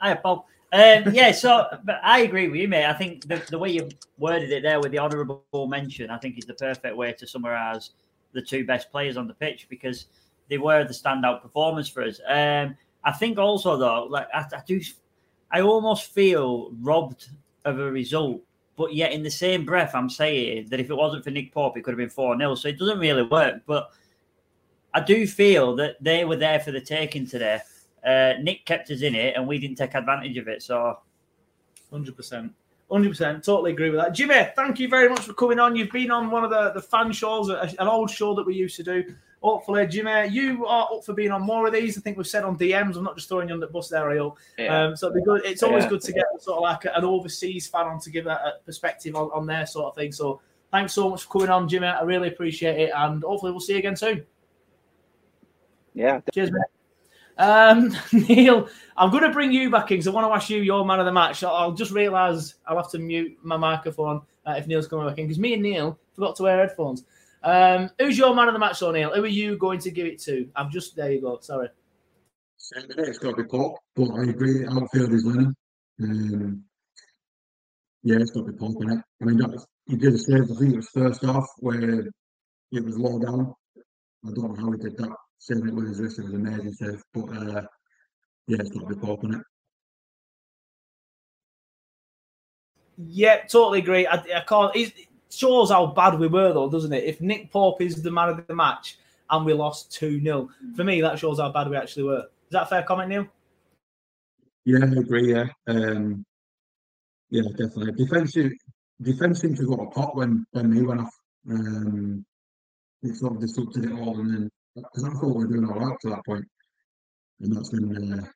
[0.00, 0.44] Hi, Bob.
[0.72, 2.86] Um, yeah, so but I agree with you, mate.
[2.86, 6.36] I think the, the way you worded it there with the honourable mention, I think
[6.36, 7.90] is the perfect way to summarise
[8.32, 10.06] the two best players on the pitch because
[10.50, 12.20] they were the standout performers for us.
[12.28, 14.80] Um, I think also though, like I, I do,
[15.52, 17.28] I almost feel robbed
[17.64, 18.40] of a result,
[18.76, 21.76] but yet in the same breath, I'm saying that if it wasn't for Nick Pope,
[21.76, 23.90] it could have been four 0 So it doesn't really work, but.
[24.96, 27.60] I do feel that they were there for the taking today.
[28.06, 30.62] Uh, Nick kept us in it, and we didn't take advantage of it.
[30.62, 30.98] So,
[31.90, 32.52] hundred percent,
[32.90, 34.14] hundred percent, totally agree with that.
[34.14, 35.74] Jimmy, thank you very much for coming on.
[35.74, 38.76] You've been on one of the the fan shows, an old show that we used
[38.76, 39.14] to do.
[39.44, 41.98] Hopefully, Jimmy, you are up for being on more of these.
[41.98, 42.96] I think we've said on DMs.
[42.96, 44.38] I'm not just throwing you under the bus there, Ariel.
[44.56, 44.84] Yeah.
[44.86, 45.42] Um, so it'd be good.
[45.44, 45.90] It's always Yeah.
[45.90, 49.14] good to get sort of like an overseas fan on to give a, a perspective
[49.14, 50.12] on, on their sort of thing.
[50.12, 50.40] So
[50.72, 51.88] thanks so much for coming on, Jimmy.
[51.88, 54.24] I really appreciate it, and hopefully we'll see you again soon.
[55.92, 56.20] Yeah.
[56.32, 56.62] Cheers, mate.
[57.36, 60.62] Um, Neil, I'm going to bring you back in because I want to ask you
[60.62, 61.44] your man of the match.
[61.44, 65.26] I'll just realise I'll have to mute my microphone uh, if Neil's coming back in
[65.26, 67.04] because me and Neil forgot to wear headphones.
[67.44, 69.14] Um, who's your man of the match, Neil?
[69.14, 70.48] Who are you going to give it to?
[70.56, 71.12] I'm just there.
[71.12, 71.38] You go.
[71.40, 71.68] Sorry.
[72.72, 74.66] It's got to be Pope, but I agree.
[74.66, 75.54] Outfield is Lennon.
[76.02, 76.64] Um,
[78.02, 78.98] yeah, it's got to be Pope in it.
[79.20, 80.44] I mean, that he did a save.
[80.44, 82.08] I think it was first off where
[82.72, 83.54] it was low down.
[84.26, 85.14] I don't know how he did that.
[85.38, 87.02] Saving it with his wrist, it was an amazing save.
[87.12, 87.62] But uh,
[88.46, 89.42] yeah, it's got to be Pope in it.
[92.96, 94.06] Yeah, totally agree.
[94.06, 94.74] I, I can't.
[95.30, 97.04] Shows how bad we were, though, doesn't it?
[97.04, 98.98] If Nick Pope is the man of the match
[99.30, 102.20] and we lost 2 0, for me, that shows how bad we actually were.
[102.20, 103.26] Is that fair comment, Neil?
[104.64, 105.32] Yeah, I agree.
[105.32, 106.24] Yeah, um,
[107.30, 107.92] Yeah, definitely.
[107.92, 108.52] Defensive
[109.02, 111.14] defense seemed to go to pot when when they went off.
[111.50, 112.24] Um,
[113.02, 115.78] it sort of disrupted it all, and then because I thought we were doing all
[115.78, 116.44] right to that point,
[117.40, 118.26] and that's when uh,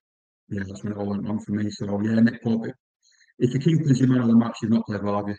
[0.49, 1.71] yeah, that's when it all went wrong for me.
[1.71, 2.67] So yeah, Nick Pope,
[3.39, 5.37] if you keep as your man of the match, you've not played well, have you?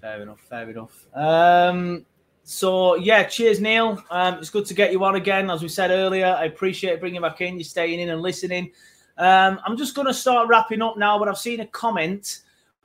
[0.00, 1.06] Fair enough, fair enough.
[1.14, 2.06] Um,
[2.44, 4.02] so yeah, cheers, Neil.
[4.10, 5.50] Um, it's good to get you on again.
[5.50, 7.58] As we said earlier, I appreciate bringing back in.
[7.58, 8.70] You staying in and listening.
[9.18, 12.42] Um, I'm just going to start wrapping up now, but I've seen a comment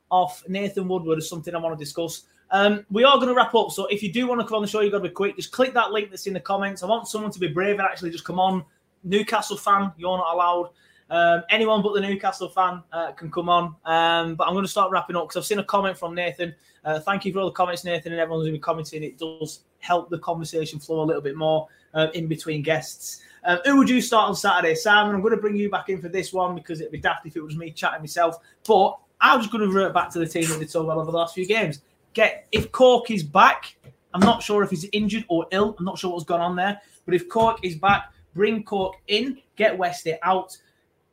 [0.10, 2.23] off Nathan Woodward as something I want to discuss.
[2.49, 4.62] Um, we are going to wrap up, so if you do want to come on
[4.62, 5.36] the show, you've got to be quick.
[5.36, 6.84] Just click that link that's in the comments.
[6.84, 8.65] I want someone to be brave and actually just come on.
[9.04, 10.69] Newcastle fan, you're not allowed.
[11.13, 13.76] Um, anyone but the Newcastle fan uh, can come on.
[13.86, 16.56] Um, but I'm going to start wrapping up because I've seen a comment from Nathan.
[16.84, 19.04] Uh, thank you for all the comments, Nathan, and everyone's been commenting.
[19.04, 23.21] It does help the conversation flow a little bit more uh, in between guests.
[23.45, 25.13] Um, who would you start on Saturday, Simon?
[25.13, 27.36] I'm going to bring you back in for this one because it'd be daft if
[27.36, 28.38] it was me chatting myself.
[28.67, 31.12] But I'm just going to revert back to the team that did so well over
[31.12, 31.82] the last few games.
[32.13, 33.76] Get if Cork is back.
[34.15, 35.76] I'm not sure if he's injured or ill.
[35.78, 36.82] I'm not sure what's gone on there.
[37.06, 40.58] But if Cork is back, bring Cork in, get Westy out,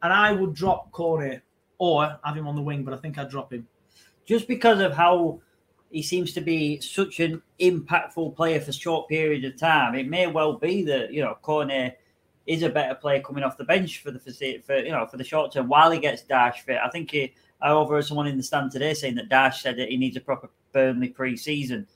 [0.02, 1.40] and I would drop Corey
[1.78, 2.84] or have him on the wing.
[2.84, 3.66] But I think I'd drop him
[4.26, 5.40] just because of how
[5.90, 9.94] he seems to be such an impactful player for short periods of time.
[9.94, 11.98] It may well be that you know Cornet
[12.46, 14.18] is a better player coming off the bench for the
[14.64, 16.78] for you know for the short term while he gets Dash fit.
[16.82, 19.88] I think he, I overheard someone in the stand today saying that Dyche said that
[19.88, 21.86] he needs a proper Burnley pre-season.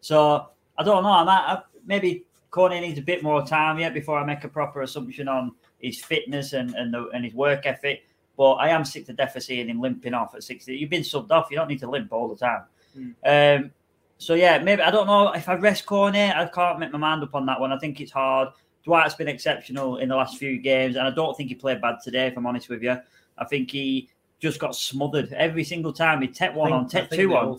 [0.00, 1.10] So I don't know.
[1.10, 4.48] I might I, maybe Cornet needs a bit more time yet before I make a
[4.48, 5.52] proper assumption on
[5.84, 8.04] his fitness and and, the, and his work ethic.
[8.36, 10.74] But I am sick to death of seeing him limping off at 60.
[10.74, 11.48] You've been subbed off.
[11.50, 12.62] You don't need to limp all the time.
[12.98, 13.60] Mm.
[13.62, 13.70] Um,
[14.18, 16.34] so yeah, maybe I don't know if I rest Cornet.
[16.34, 17.72] I can't make my mind up on that one.
[17.72, 18.48] I think it's hard.
[18.84, 21.96] Dwight's been exceptional in the last few games, and I don't think he played bad
[22.02, 22.26] today.
[22.26, 22.98] If I'm honest with you,
[23.38, 26.20] I think he just got smothered every single time.
[26.20, 27.58] He tech one on, tech two on,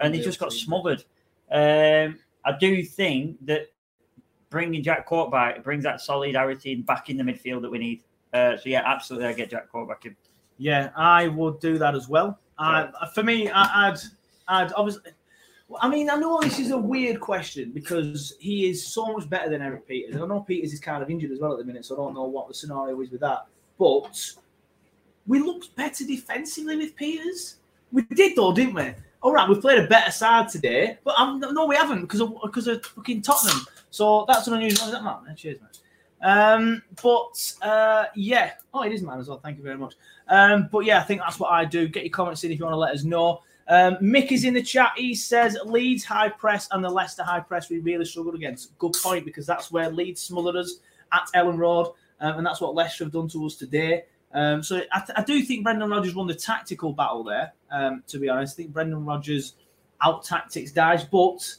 [0.00, 1.04] and he just got smothered.
[1.50, 3.66] Um, I do think that
[4.50, 8.02] bringing Jack Cork back brings that solidarity back in the midfield that we need.
[8.32, 10.14] Uh, so yeah, absolutely, I get Jack Cork back in.
[10.58, 12.38] Yeah, I would do that as well.
[12.58, 13.98] I, for me, I, I'd,
[14.48, 15.12] I'd obviously.
[15.80, 19.48] I mean, I know this is a weird question because he is so much better
[19.48, 20.14] than Erik Pieters.
[20.14, 21.98] And I know Pieters is kind of injured as well at the minute, so I
[21.98, 23.46] don't know what the scenario is with that.
[23.78, 24.32] But
[25.28, 27.54] we looked better defensively with Pieters.
[27.92, 28.92] We did though, didn't we?
[29.22, 32.34] All right, we've played a better side today, but um, no, we haven't because of
[32.42, 33.64] because of fucking Tottenham.
[33.90, 34.86] So that's an unusual.
[34.86, 34.94] one.
[34.94, 35.36] Is that man?
[35.36, 35.70] Cheers, man.
[36.22, 39.38] Um, but uh, yeah, oh, it is man as well.
[39.38, 39.94] Thank you very much.
[40.28, 41.88] Um, but yeah, I think that's what I do.
[41.88, 43.42] Get your comments in if you want to let us know.
[43.68, 44.92] Um, Mick is in the chat.
[44.96, 48.76] He says Leeds high press and the Leicester high press we really struggled against.
[48.78, 50.80] Good point because that's where Leeds smothered us
[51.12, 54.04] at Elland Road, um, and that's what Leicester have done to us today.
[54.32, 57.52] Um, so I, I, do think Brendan Rodgers won the tactical battle there.
[57.70, 59.54] Um, to be honest, I think Brendan Rodgers
[60.02, 61.56] out tactics Dyche, but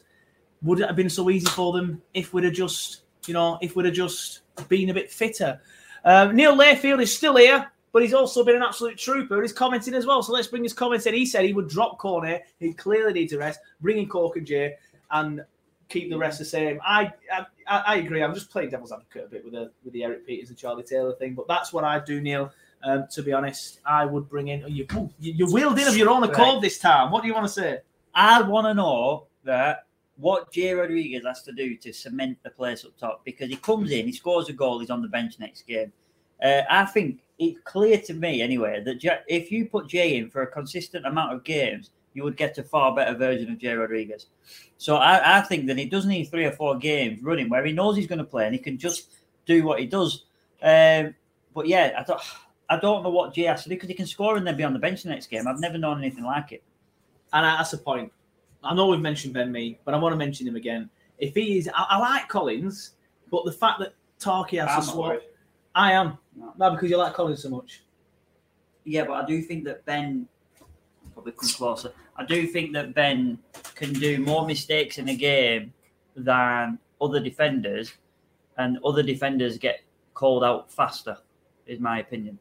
[0.62, 3.76] would it have been so easy for them if we'd have just, you know, if
[3.76, 5.60] we'd have just been a bit fitter?
[6.06, 9.42] Um, Neil Layfield is still here but he's also been an absolute trooper.
[9.42, 10.24] He's commenting as well.
[10.24, 11.14] So let's bring his comments in.
[11.14, 12.44] He said he would drop Cornet.
[12.60, 14.76] He clearly needs a rest, bring in Cork and Jay,
[15.12, 15.44] and
[15.90, 16.80] keep the rest the same.
[16.86, 18.24] I, I I agree.
[18.24, 20.84] I'm just playing devil's advocate a bit with the with the Erik Pieters and Charlie
[20.84, 22.52] Taylor thing, but that's what I do, Neil.
[22.84, 24.88] Um, to be honest, I would bring in you.
[25.20, 27.12] You, you wheeled in of your own accord this time.
[27.12, 27.80] What do you want to say?
[28.16, 29.86] I want to know that
[30.18, 33.92] what Jay Rodriguez has to do to cement the place up top because he comes
[33.92, 35.92] in, he scores a goal, he's on the bench next game.
[36.44, 40.42] Uh, I think it's clear to me anyway that if you put Jay in for
[40.42, 44.28] a consistent amount of games, you would get a far better version of Jay Rodriguez.
[44.78, 47.72] So I, I think that he does need three or four games running where he
[47.72, 49.14] knows he's going to play and he can just
[49.46, 50.26] do what he does.
[50.62, 51.16] Um,
[51.54, 52.22] but yeah, I don't,
[52.70, 54.64] I don't know what Jay has to do because he can score and then be
[54.64, 55.48] on the bench the next game.
[55.48, 56.64] I've never known anything like it.
[57.34, 58.12] And that's a point.
[58.64, 60.90] I know we've mentioned Ben Mee, but I want to mention him again.
[61.18, 62.92] If he is, I, I like Collins,
[63.30, 65.22] but the fact that Tarky has I'm to swap.
[65.74, 66.18] I am.
[66.58, 66.72] No.
[66.72, 67.84] because you like Collins so much.
[68.84, 70.28] Yeah, but I do think that Ben
[71.14, 71.92] probably come closer.
[72.18, 73.40] I do think that Ben
[73.76, 75.74] can do more mistakes in a game
[76.16, 77.94] than other defenders,
[78.58, 79.82] and other defenders get
[80.14, 81.18] called out faster.
[81.68, 82.38] Is my opinion.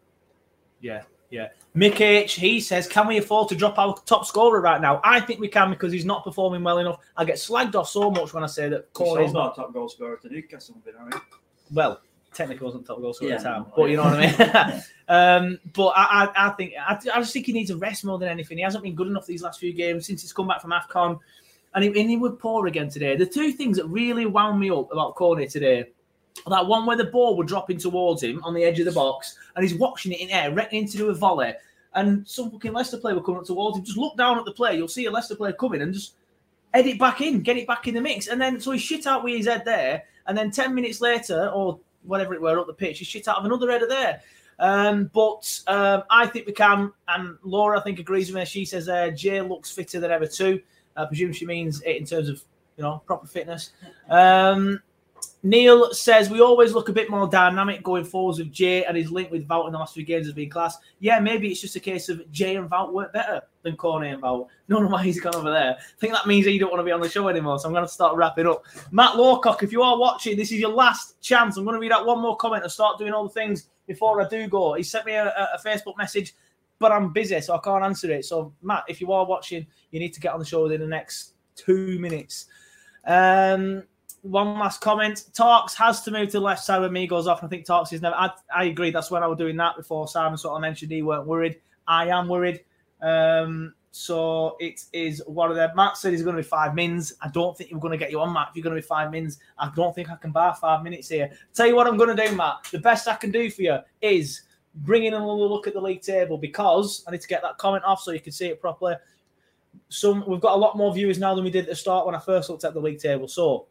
[0.80, 1.48] Yeah, yeah.
[1.76, 5.00] Mick H, he says, Can we afford to drop our top scorer right now?
[5.04, 6.98] I think we can because he's not performing well enough.
[7.16, 9.88] I get slagged off so much when I say that Corey is not top goal
[9.88, 10.76] scorer to Newcastle,
[11.72, 12.00] Well,
[12.34, 13.36] technically wasn't top goal scorer yeah.
[13.36, 14.82] at the time, but you know what I mean.
[15.08, 18.18] um, but I, I, I think I, I, just think he needs a rest more
[18.18, 18.58] than anything.
[18.58, 21.20] He hasn't been good enough these last few games since he's come back from Afcon,
[21.74, 23.16] and he, and he was poor again today.
[23.16, 25.86] The two things that really wound me up about Cornet today.
[26.46, 29.36] That one where the ball was dropping towards him on the edge of the box,
[29.54, 31.54] and he's watching it in air, reckoning to do a volley,
[31.94, 33.84] and some fucking Leicester player will come up towards him.
[33.84, 36.14] Just look down at the player, you'll see a Leicester player coming, and just
[36.72, 39.06] head it back in, get it back in the mix, and then so he shit
[39.06, 42.66] out with his head there, and then ten minutes later or whatever it were up
[42.66, 44.22] the pitch, he shit out of another header there.
[44.58, 48.44] Um, but um, I think we can, and Laura I think agrees with me.
[48.44, 50.60] She says uh, Jay looks fitter than ever too.
[50.96, 52.42] I presume she means it in terms of
[52.76, 53.72] you know proper fitness.
[54.08, 54.82] Um,
[55.42, 59.10] Neil says we always look a bit more dynamic going forwards with Jay and his
[59.10, 60.76] link with Wout in the last few games has been class.
[60.98, 64.22] Yeah, maybe it's just a case of Jay and Wout work better than Cornet and
[64.22, 64.48] Wout.
[64.68, 65.76] No, no, why he's gone over there.
[65.78, 67.58] I think that means he don't want to be on the show anymore.
[67.58, 68.64] So I'm going to start wrapping up.
[68.90, 71.56] Matt Lawcock, if you are watching, this is your last chance.
[71.56, 74.20] I'm going to read out one more comment and start doing all the things before
[74.20, 74.74] I do go.
[74.74, 76.34] He sent me a, a Facebook message,
[76.78, 78.26] but I'm busy, so I can't answer it.
[78.26, 80.86] So Matt, if you are watching, you need to get on the show within the
[80.86, 82.46] next two minutes.
[83.06, 83.84] Um,
[84.22, 85.24] one last comment.
[85.34, 87.42] Talks has to move to the left side when Mee goes off.
[87.42, 88.16] I think Talks is never.
[88.16, 88.90] I, I agree.
[88.90, 91.60] That's when I was doing that before Simon sort of mentioned he weren't worried.
[91.86, 92.60] I am worried.
[93.00, 95.70] Um, so it is one of them.
[95.74, 97.14] Matt said he's going to be five mins.
[97.20, 98.48] I don't think you're going to get you on, Matt.
[98.50, 101.08] If you're going to be five mins, I don't think I can buy five minutes
[101.08, 101.30] here.
[101.54, 102.68] Tell you what I'm going to do, Matt.
[102.70, 104.42] The best I can do for you is
[104.76, 107.58] bring in a little look at the league table because I need to get that
[107.58, 108.94] comment off so you can see it properly.
[109.88, 112.14] Some we've got a lot more viewers now than we did at the start when
[112.14, 113.26] I first looked at the league table.
[113.26, 113.66] So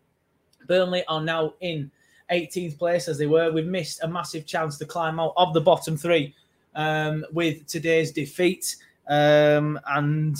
[0.67, 1.91] Burnley are now in
[2.31, 3.51] 18th place as they were.
[3.51, 6.35] We've missed a massive chance to climb out of the bottom three
[6.75, 8.75] um, with today's defeat.
[9.07, 10.35] Um, and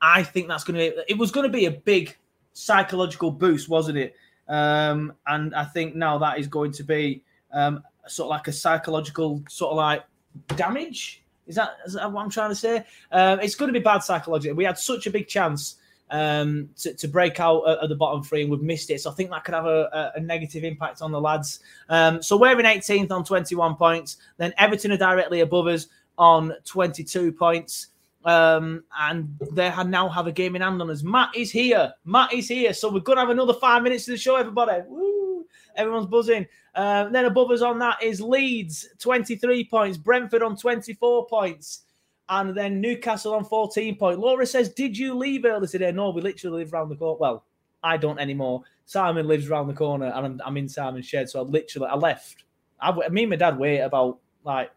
[0.00, 2.16] I think that's going to be, it was going to be a big
[2.52, 4.14] psychological boost, wasn't it?
[4.48, 7.22] Um, and I think now that is going to be
[7.52, 10.04] um, sort of like a psychological sort of like
[10.56, 11.22] damage.
[11.46, 12.84] Is that, is that what I'm trying to say?
[13.12, 14.54] Um, it's going to be bad psychologically.
[14.54, 15.76] We had such a big chance
[16.10, 19.00] um, to, to, break out at, the bottom three, and we've missed it.
[19.00, 21.60] So I think that could have a, a, negative impact on the lads.
[21.88, 24.18] Um, so we're in 18th on 21 points.
[24.36, 25.86] Then Everton are directly above us
[26.18, 27.88] on 22 points.
[28.24, 31.02] Um, and they now have a game in hand on us.
[31.02, 31.92] Matt is here.
[32.04, 32.72] Matt is here.
[32.72, 34.82] So we're going to have another five minutes to the show, everybody.
[34.88, 35.44] Woo!
[35.76, 36.46] Everyone's buzzing.
[36.74, 39.98] Uh, then above us on that is Leeds, 23 points.
[39.98, 41.83] Brentford on 24 points
[42.28, 44.18] and then Newcastle on 14 point.
[44.18, 45.92] Laura says, Did you leave early today?
[45.92, 47.18] No, we literally live around the corner.
[47.18, 47.44] Well,
[47.82, 48.62] I don't anymore.
[48.86, 51.28] Simon lives around the corner and I'm, I'm in Simon's shed.
[51.28, 52.44] So I literally I left.
[52.80, 54.70] I, me and my dad wait about like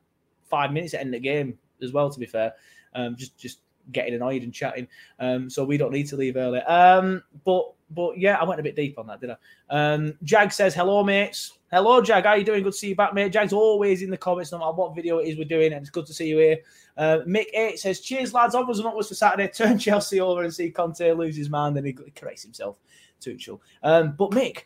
[0.49, 2.53] five minutes at end the game as well, to be fair.
[2.93, 3.59] Um, just just
[3.91, 4.87] getting annoyed and chatting.
[5.19, 6.59] Um, so we don't need to leave early.
[6.61, 9.35] Um, but but yeah, I went a bit deep on that, did I?
[9.69, 11.56] Um, Jag says, hello, mates.
[11.69, 12.23] Hello, Jag.
[12.23, 12.63] How are you doing?
[12.63, 13.33] Good to see you back, mate.
[13.33, 15.89] Jag's always in the comments, no matter what video it is we're doing, and it's
[15.89, 16.59] good to see you here.
[16.95, 18.55] Uh, Mick 8 says, cheers, lads.
[18.55, 19.49] Onwards and upwards for Saturday.
[19.49, 22.77] Turn Chelsea over and see Conte lose his mind, and he corrects himself.
[23.19, 23.59] Tuchel.
[23.83, 24.63] Um, but Mick,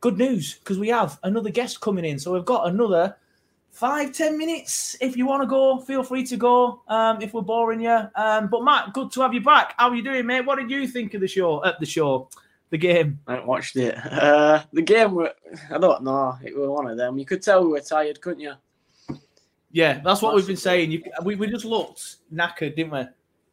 [0.00, 2.20] good news, because we have another guest coming in.
[2.20, 3.16] So we've got another
[3.72, 4.96] five, ten minutes.
[5.00, 6.82] If you want to go, feel free to go.
[6.86, 8.00] Um, if we're boring you.
[8.14, 9.74] Um, but Matt, good to have you back.
[9.76, 10.42] How are you doing, mate?
[10.42, 11.64] What did you think of the show?
[11.64, 12.28] At the show,
[12.70, 13.20] the game.
[13.26, 13.96] I haven't watched it.
[13.96, 15.32] Uh, the game, were,
[15.70, 16.36] I don't know.
[16.44, 17.18] It was one of them.
[17.18, 18.54] You could tell we were tired, couldn't you?
[19.70, 20.90] Yeah, that's what we've been saying.
[20.90, 23.04] You, we, we just looked knackered, didn't we?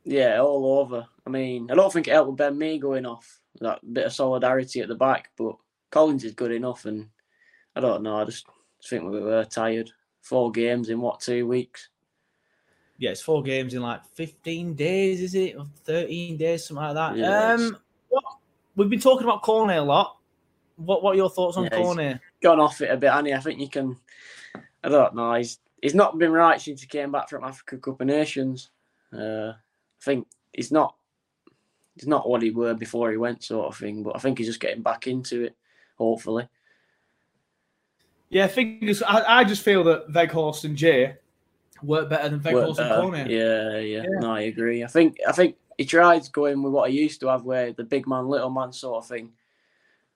[0.06, 1.06] Yeah, all over.
[1.25, 3.39] I mean, I don't think it helped with Ben Mee going off.
[3.62, 5.56] That bit of solidarity at the back, but
[5.89, 7.08] Collins is good enough, and
[7.75, 8.17] I don't know.
[8.17, 8.45] I just
[8.84, 9.91] think we were tired.
[10.21, 11.89] Four games in what two weeks?
[12.97, 15.56] Yeah, it's four games in like fifteen days, is it?
[15.58, 17.17] Or thirteen days, something like that.
[17.17, 17.78] Yeah, um,
[18.75, 20.17] we've been talking about Cornet a lot.
[20.77, 22.19] What what are your thoughts on yeah, Cornet?
[22.41, 23.97] Gone off it a bit, and I think you can.
[24.83, 25.33] I don't know.
[25.33, 28.69] He's he's not been right since he came back from Africa Cup of Nations.
[29.13, 30.95] Uh, I think he's not
[31.95, 34.03] he's not what he were before he went, sort of thing.
[34.03, 35.55] But I think he's just getting back into it.
[35.97, 36.47] Hopefully.
[38.29, 39.01] Yeah, fingers.
[39.01, 41.15] I, I just feel that Weghorst and Jay
[41.81, 43.29] work better than Weghorst and Cornet.
[43.29, 44.83] Yeah, yeah, yeah, No, I agree.
[44.83, 47.83] I think I think he tried going with what he used to have, where the
[47.83, 49.33] big man, little man sort of thing.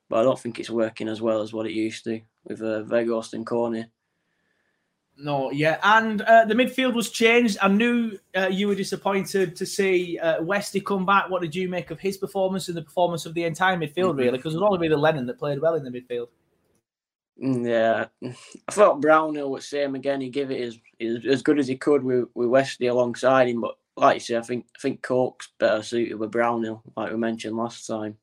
[0.10, 2.84] But I don't think it's working as well as what it used to with uh,
[2.88, 3.88] Weghorst and Cornet.
[5.22, 7.58] No, yeah, and uh, the midfield was changed.
[7.62, 11.30] I knew uh, you were disappointed to see uh, Westy come back.
[11.30, 14.20] What did you make of his performance and the performance of the entire midfield, mm-hmm.
[14.20, 14.38] really?
[14.38, 16.30] Because it was only really the Lennon that played well in the midfield.
[17.44, 18.06] Mm, yeah,
[18.68, 20.22] I thought Brownhill was same again.
[20.22, 23.60] He gave it as, as, as good as he could with, with Westy alongside him.
[23.60, 27.18] But like you say, I think I think Cork's better suited with Brownhill, like we
[27.18, 28.18] mentioned last time.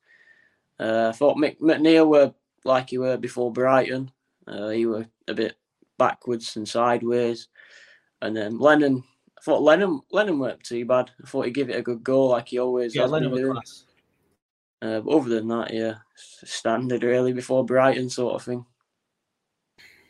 [0.78, 4.10] Uh, I thought Mick, McNeil were like he were before Brighton.
[4.46, 5.56] Uh, he were a bit
[5.98, 7.48] backwards and sideways.
[8.22, 9.04] And then Lennon,
[9.38, 11.10] I thought Lennon Lennon weren't too bad.
[11.22, 13.42] I thought he'd give it a good goal, like he always yeah, has Lennon been
[13.42, 13.62] doing.
[14.82, 18.64] Uh, but other than that, yeah, standard really before Brighton sort of thing.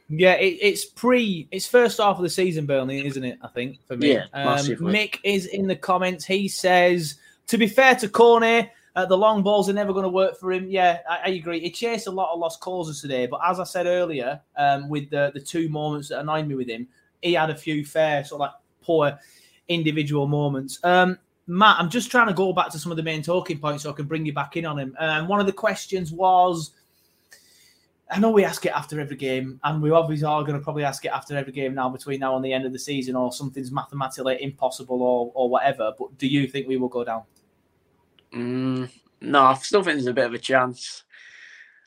[0.09, 1.49] Yeah, it, it's pre.
[1.51, 3.39] It's first half of the season, Burnley, isn't it?
[3.43, 4.15] I think for me.
[4.15, 4.59] Yeah, um.
[4.59, 6.25] Mick is in the comments.
[6.25, 7.17] He says,
[7.49, 10.53] to be fair to Cornet, uh, the long balls are never going to work for
[10.53, 10.69] him.
[10.71, 11.59] Yeah, I, I agree.
[11.59, 15.11] He chased a lot of lost causes today, but as I said earlier, um, with
[15.11, 16.87] the the two moments that annoyed me with him,
[17.21, 19.19] he had a few fair sort of like poor
[19.69, 20.79] individual moments.
[20.85, 23.83] Um, Matt, I'm just trying to go back to some of the main talking points
[23.83, 24.97] so I can bring you back in on him.
[25.01, 26.71] And one of the questions was.
[28.09, 30.85] I know we ask it after every game, and we obviously are going to probably
[30.85, 33.33] ask it after every game now between now and the end of the season, or
[33.33, 35.93] something's mathematically impossible, or or whatever.
[35.99, 37.23] But do you think we will go down?
[38.33, 38.91] Mm,
[39.21, 41.05] no, I still think there's a bit of a chance.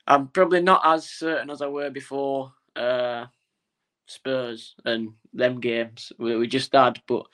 [0.08, 3.28] I'm probably not as certain as I were before uh,
[4.08, 7.28] Spurs and them games we, we just had, but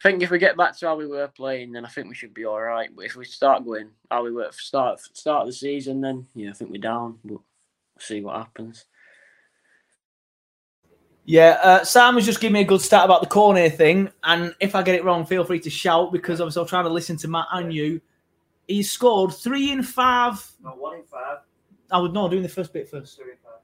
[0.00, 2.14] I think if we get back to how we were playing, then I think we
[2.14, 2.90] should be all right.
[2.94, 6.50] But if we start going how we were start start of the season, then yeah,
[6.50, 7.18] I think we're down.
[7.24, 7.38] But
[7.98, 8.86] see what happens.
[11.24, 14.54] Yeah, uh, Sam was just giving me a good stat about the Cornet thing, and
[14.60, 17.16] if I get it wrong, feel free to shout because obviously I'm trying to listen
[17.18, 18.00] to Matt and you.
[18.68, 20.44] He scored three in five.
[20.62, 21.38] No, one in five.
[21.90, 23.16] I would know doing the first bit first.
[23.16, 23.60] Two in five.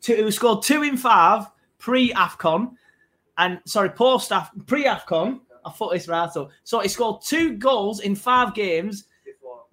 [0.00, 1.46] Two, he scored two in five
[1.78, 2.72] pre Afcon,
[3.36, 5.40] and sorry post Af pre Afcon.
[5.66, 6.50] I thought this right up.
[6.62, 9.04] So he scored two goals in five games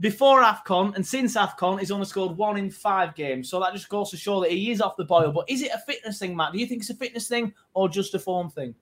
[0.01, 3.49] before AFCON, and since AFCON, he's only scored one in five games.
[3.49, 5.31] So that just goes to show that he is off the boil.
[5.31, 6.51] But is it a fitness thing, Matt?
[6.51, 8.75] Do you think it's a fitness thing or just a form thing?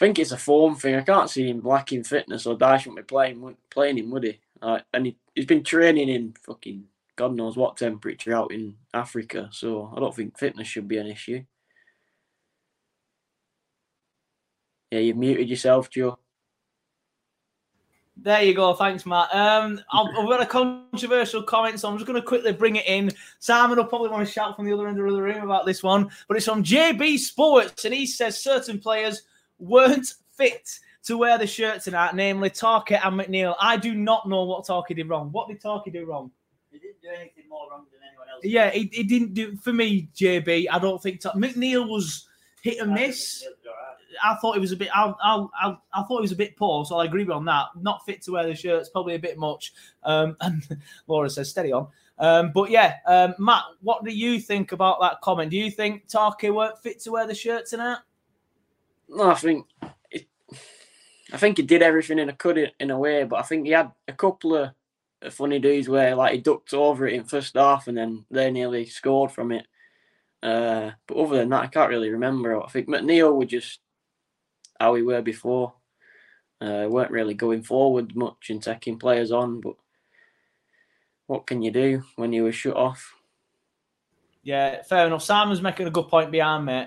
[0.00, 0.94] I think it's a form thing.
[0.94, 4.40] I can't see him lacking fitness or Dyche wouldn't be playing playing him, would he?
[4.62, 6.84] Like, and he, he's been training in fucking
[7.16, 9.50] God knows what temperature out in Africa.
[9.52, 11.44] So I don't think fitness should be an issue.
[14.90, 16.18] Yeah, you've muted yourself, Joe.
[18.22, 18.74] There you go.
[18.74, 19.34] Thanks, Matt.
[19.34, 22.86] Um, I've, I've got a controversial comment, so I'm just going to quickly bring it
[22.86, 23.10] in.
[23.38, 25.82] Simon will probably want to shout from the other end of the room about this
[25.82, 29.22] one, but it's from JB Sports, and he says certain players
[29.58, 30.06] weren't
[30.36, 30.68] fit
[31.04, 33.56] to wear the shirt tonight, namely Tarky and McNeil.
[33.58, 35.30] I do not know what Tarky did wrong.
[35.32, 36.30] What did Tarky do wrong?
[36.70, 38.44] He didn't do anything more wrong than anyone else.
[38.44, 40.66] Yeah, he, he didn't do for me, JB.
[40.70, 42.28] I don't think Tar- McNeil was
[42.62, 43.46] hit and miss.
[44.22, 44.88] I thought it was a bit.
[44.94, 47.44] I, I, I, I thought it was a bit poor, so I agree with on
[47.46, 47.66] that.
[47.80, 49.72] Not fit to wear the shirts, probably a bit much.
[50.02, 50.62] Um, and
[51.06, 55.22] Laura says, "Steady on." Um, but yeah, um, Matt, what do you think about that
[55.22, 55.50] comment?
[55.50, 57.98] Do you think Tarky weren't fit to wear the shirt tonight?
[59.08, 59.66] No, I think
[60.10, 60.26] it,
[61.32, 63.72] I think he did everything in a could in a way, but I think he
[63.72, 64.70] had a couple of
[65.30, 68.86] funny days where like he ducked over it in first half and then they nearly
[68.86, 69.66] scored from it.
[70.42, 72.62] Uh, but other than that, I can't really remember.
[72.62, 73.80] I think McNeil were just
[74.80, 75.74] how we were before.
[76.60, 79.76] Uh, weren't really going forward much and taking players on, but
[81.26, 83.14] what can you do when you were shut off?
[84.42, 85.22] Yeah, fair enough.
[85.22, 86.86] Simon's making a good point behind me.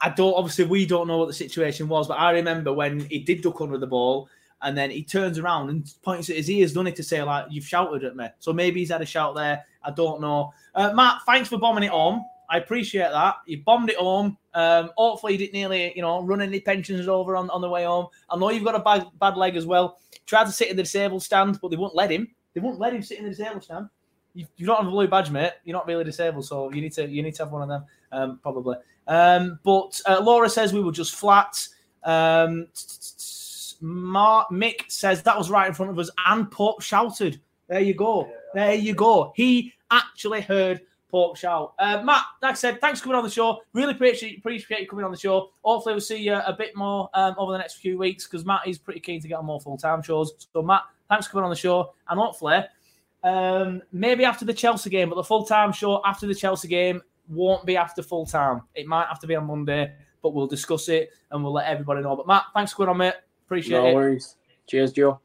[0.00, 3.18] I don't obviously we don't know what the situation was, but I remember when he
[3.20, 4.28] did duck under the ball
[4.62, 7.46] and then he turns around and points at his ears, done it to say like
[7.50, 8.28] you've shouted at me.
[8.38, 9.64] So maybe he's had a shout there.
[9.82, 10.52] I don't know.
[10.74, 12.24] Uh, Matt, thanks for bombing it home.
[12.52, 13.36] I appreciate that.
[13.46, 14.36] You bombed it home.
[14.52, 17.84] Um, hopefully, you didn't nearly, you know, run any pensions over on, on the way
[17.84, 18.08] home.
[18.28, 19.98] I know you've got a bad, bad leg as well.
[20.26, 22.28] Tried to sit in the disabled stand, but they won't let him.
[22.52, 23.88] They won't let him sit in the disabled stand.
[24.34, 25.52] You, you don't have a blue badge, mate.
[25.64, 27.84] You're not really disabled, so you need to you need to have one of them,
[28.12, 28.76] um, probably.
[29.08, 31.66] Um, but uh, Laura says we were just flat.
[32.04, 32.68] Um,
[33.80, 37.40] Mark Mick says that was right in front of us, and Pope shouted.
[37.68, 38.30] There you go.
[38.52, 39.32] There you go.
[39.34, 40.82] He actually heard
[41.12, 41.74] Pope shout.
[41.78, 43.60] Uh, Matt, like I said, thanks for coming on the show.
[43.74, 45.50] Really appreciate appreciate you coming on the show.
[45.62, 48.66] Hopefully, we'll see you a bit more um, over the next few weeks because Matt
[48.66, 50.48] is pretty keen to get on more full time shows.
[50.52, 52.60] So, Matt, thanks for coming on the show, and hopefully,
[53.22, 57.02] um, maybe after the Chelsea game, but the full time show after the Chelsea game
[57.28, 58.62] won't be after full time.
[58.74, 59.92] It might have to be on Monday,
[60.22, 62.16] but we'll discuss it and we'll let everybody know.
[62.16, 63.14] But Matt, thanks for coming on, mate.
[63.44, 63.94] Appreciate no it.
[63.94, 64.36] worries.
[64.66, 65.20] Cheers, Joe.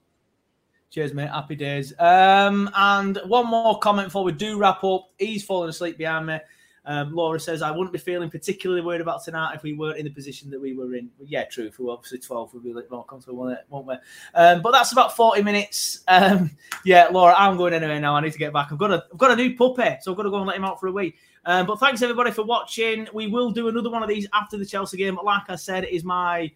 [0.90, 1.30] Cheers, mate.
[1.30, 1.94] Happy days.
[2.00, 5.10] Um, and one more comment before we do wrap up.
[5.20, 6.40] He's falling asleep behind me.
[6.86, 10.06] Um, Laura says, I wouldn't be feeling particularly worried about tonight if we weren't in
[10.06, 11.10] the position that we were in.
[11.20, 11.66] Yeah, true.
[11.66, 13.96] If we were obviously 12, we'd be a little more comfortable, won't, we?
[14.34, 16.06] Um, but that's about 40 minutes.
[16.08, 16.52] Um,
[16.86, 18.16] yeah, Laura, I'm going anyway now.
[18.16, 18.72] I need to get back.
[18.72, 20.56] I've got a, I've got a new puppy, so I've got to go and let
[20.56, 21.18] him out for a week.
[21.44, 23.10] Um, but thanks, everybody, for watching.
[23.14, 25.16] We will do another one of these after the Chelsea game.
[25.16, 26.50] But like I said, it is my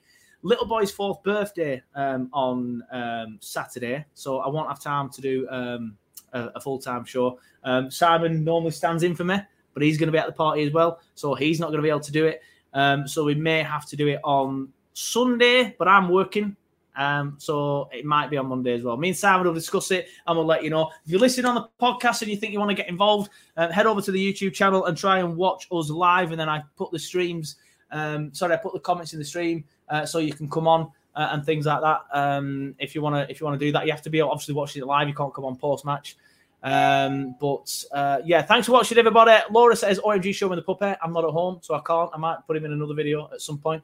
[0.44, 5.48] little boy's fourth birthday um, on um, Saturday, so I won't have time to do
[5.50, 5.98] um,
[6.34, 7.40] a, a full time show.
[7.64, 9.38] Um, Simon normally stands in for me,
[9.74, 11.84] but he's going to be at the party as well, so he's not going to
[11.84, 12.42] be able to do it.
[12.74, 16.56] Um, so we may have to do it on Sunday, but I'm working
[16.96, 18.98] Um, so it might be on Monday as well.
[18.98, 20.90] Me and Simon will discuss it and we'll let you know.
[21.06, 23.70] If you're listening on the podcast and you think you want to get involved, uh,
[23.70, 26.32] head over to the YouTube channel and try and watch us live.
[26.32, 27.56] And then I put the streams,
[27.92, 30.92] um, sorry, I put the comments in the stream uh, so you can come on
[31.16, 32.02] uh, and things like that.
[32.14, 34.22] Um, if you want to, if you want to do that, you have to be
[34.22, 35.08] obviously watching it live.
[35.08, 36.16] You can't come on post match.
[36.64, 39.42] Um, but uh, yeah, thanks for watching, everybody.
[39.52, 40.98] Laura says OMG show me the puppet.
[41.02, 42.10] I'm not at home, so I can't.
[42.14, 43.84] I might put him in another video at some point.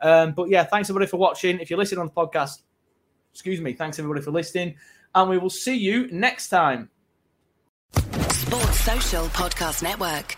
[0.00, 1.60] Um, but yeah, thanks everybody for watching.
[1.60, 2.62] If you're listening on the podcast,
[3.32, 4.76] excuse me, thanks everybody for listening,
[5.14, 6.90] and we will see you next time.
[7.92, 10.37] Sports Social Podcast Network.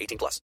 [0.01, 0.41] 18 plus.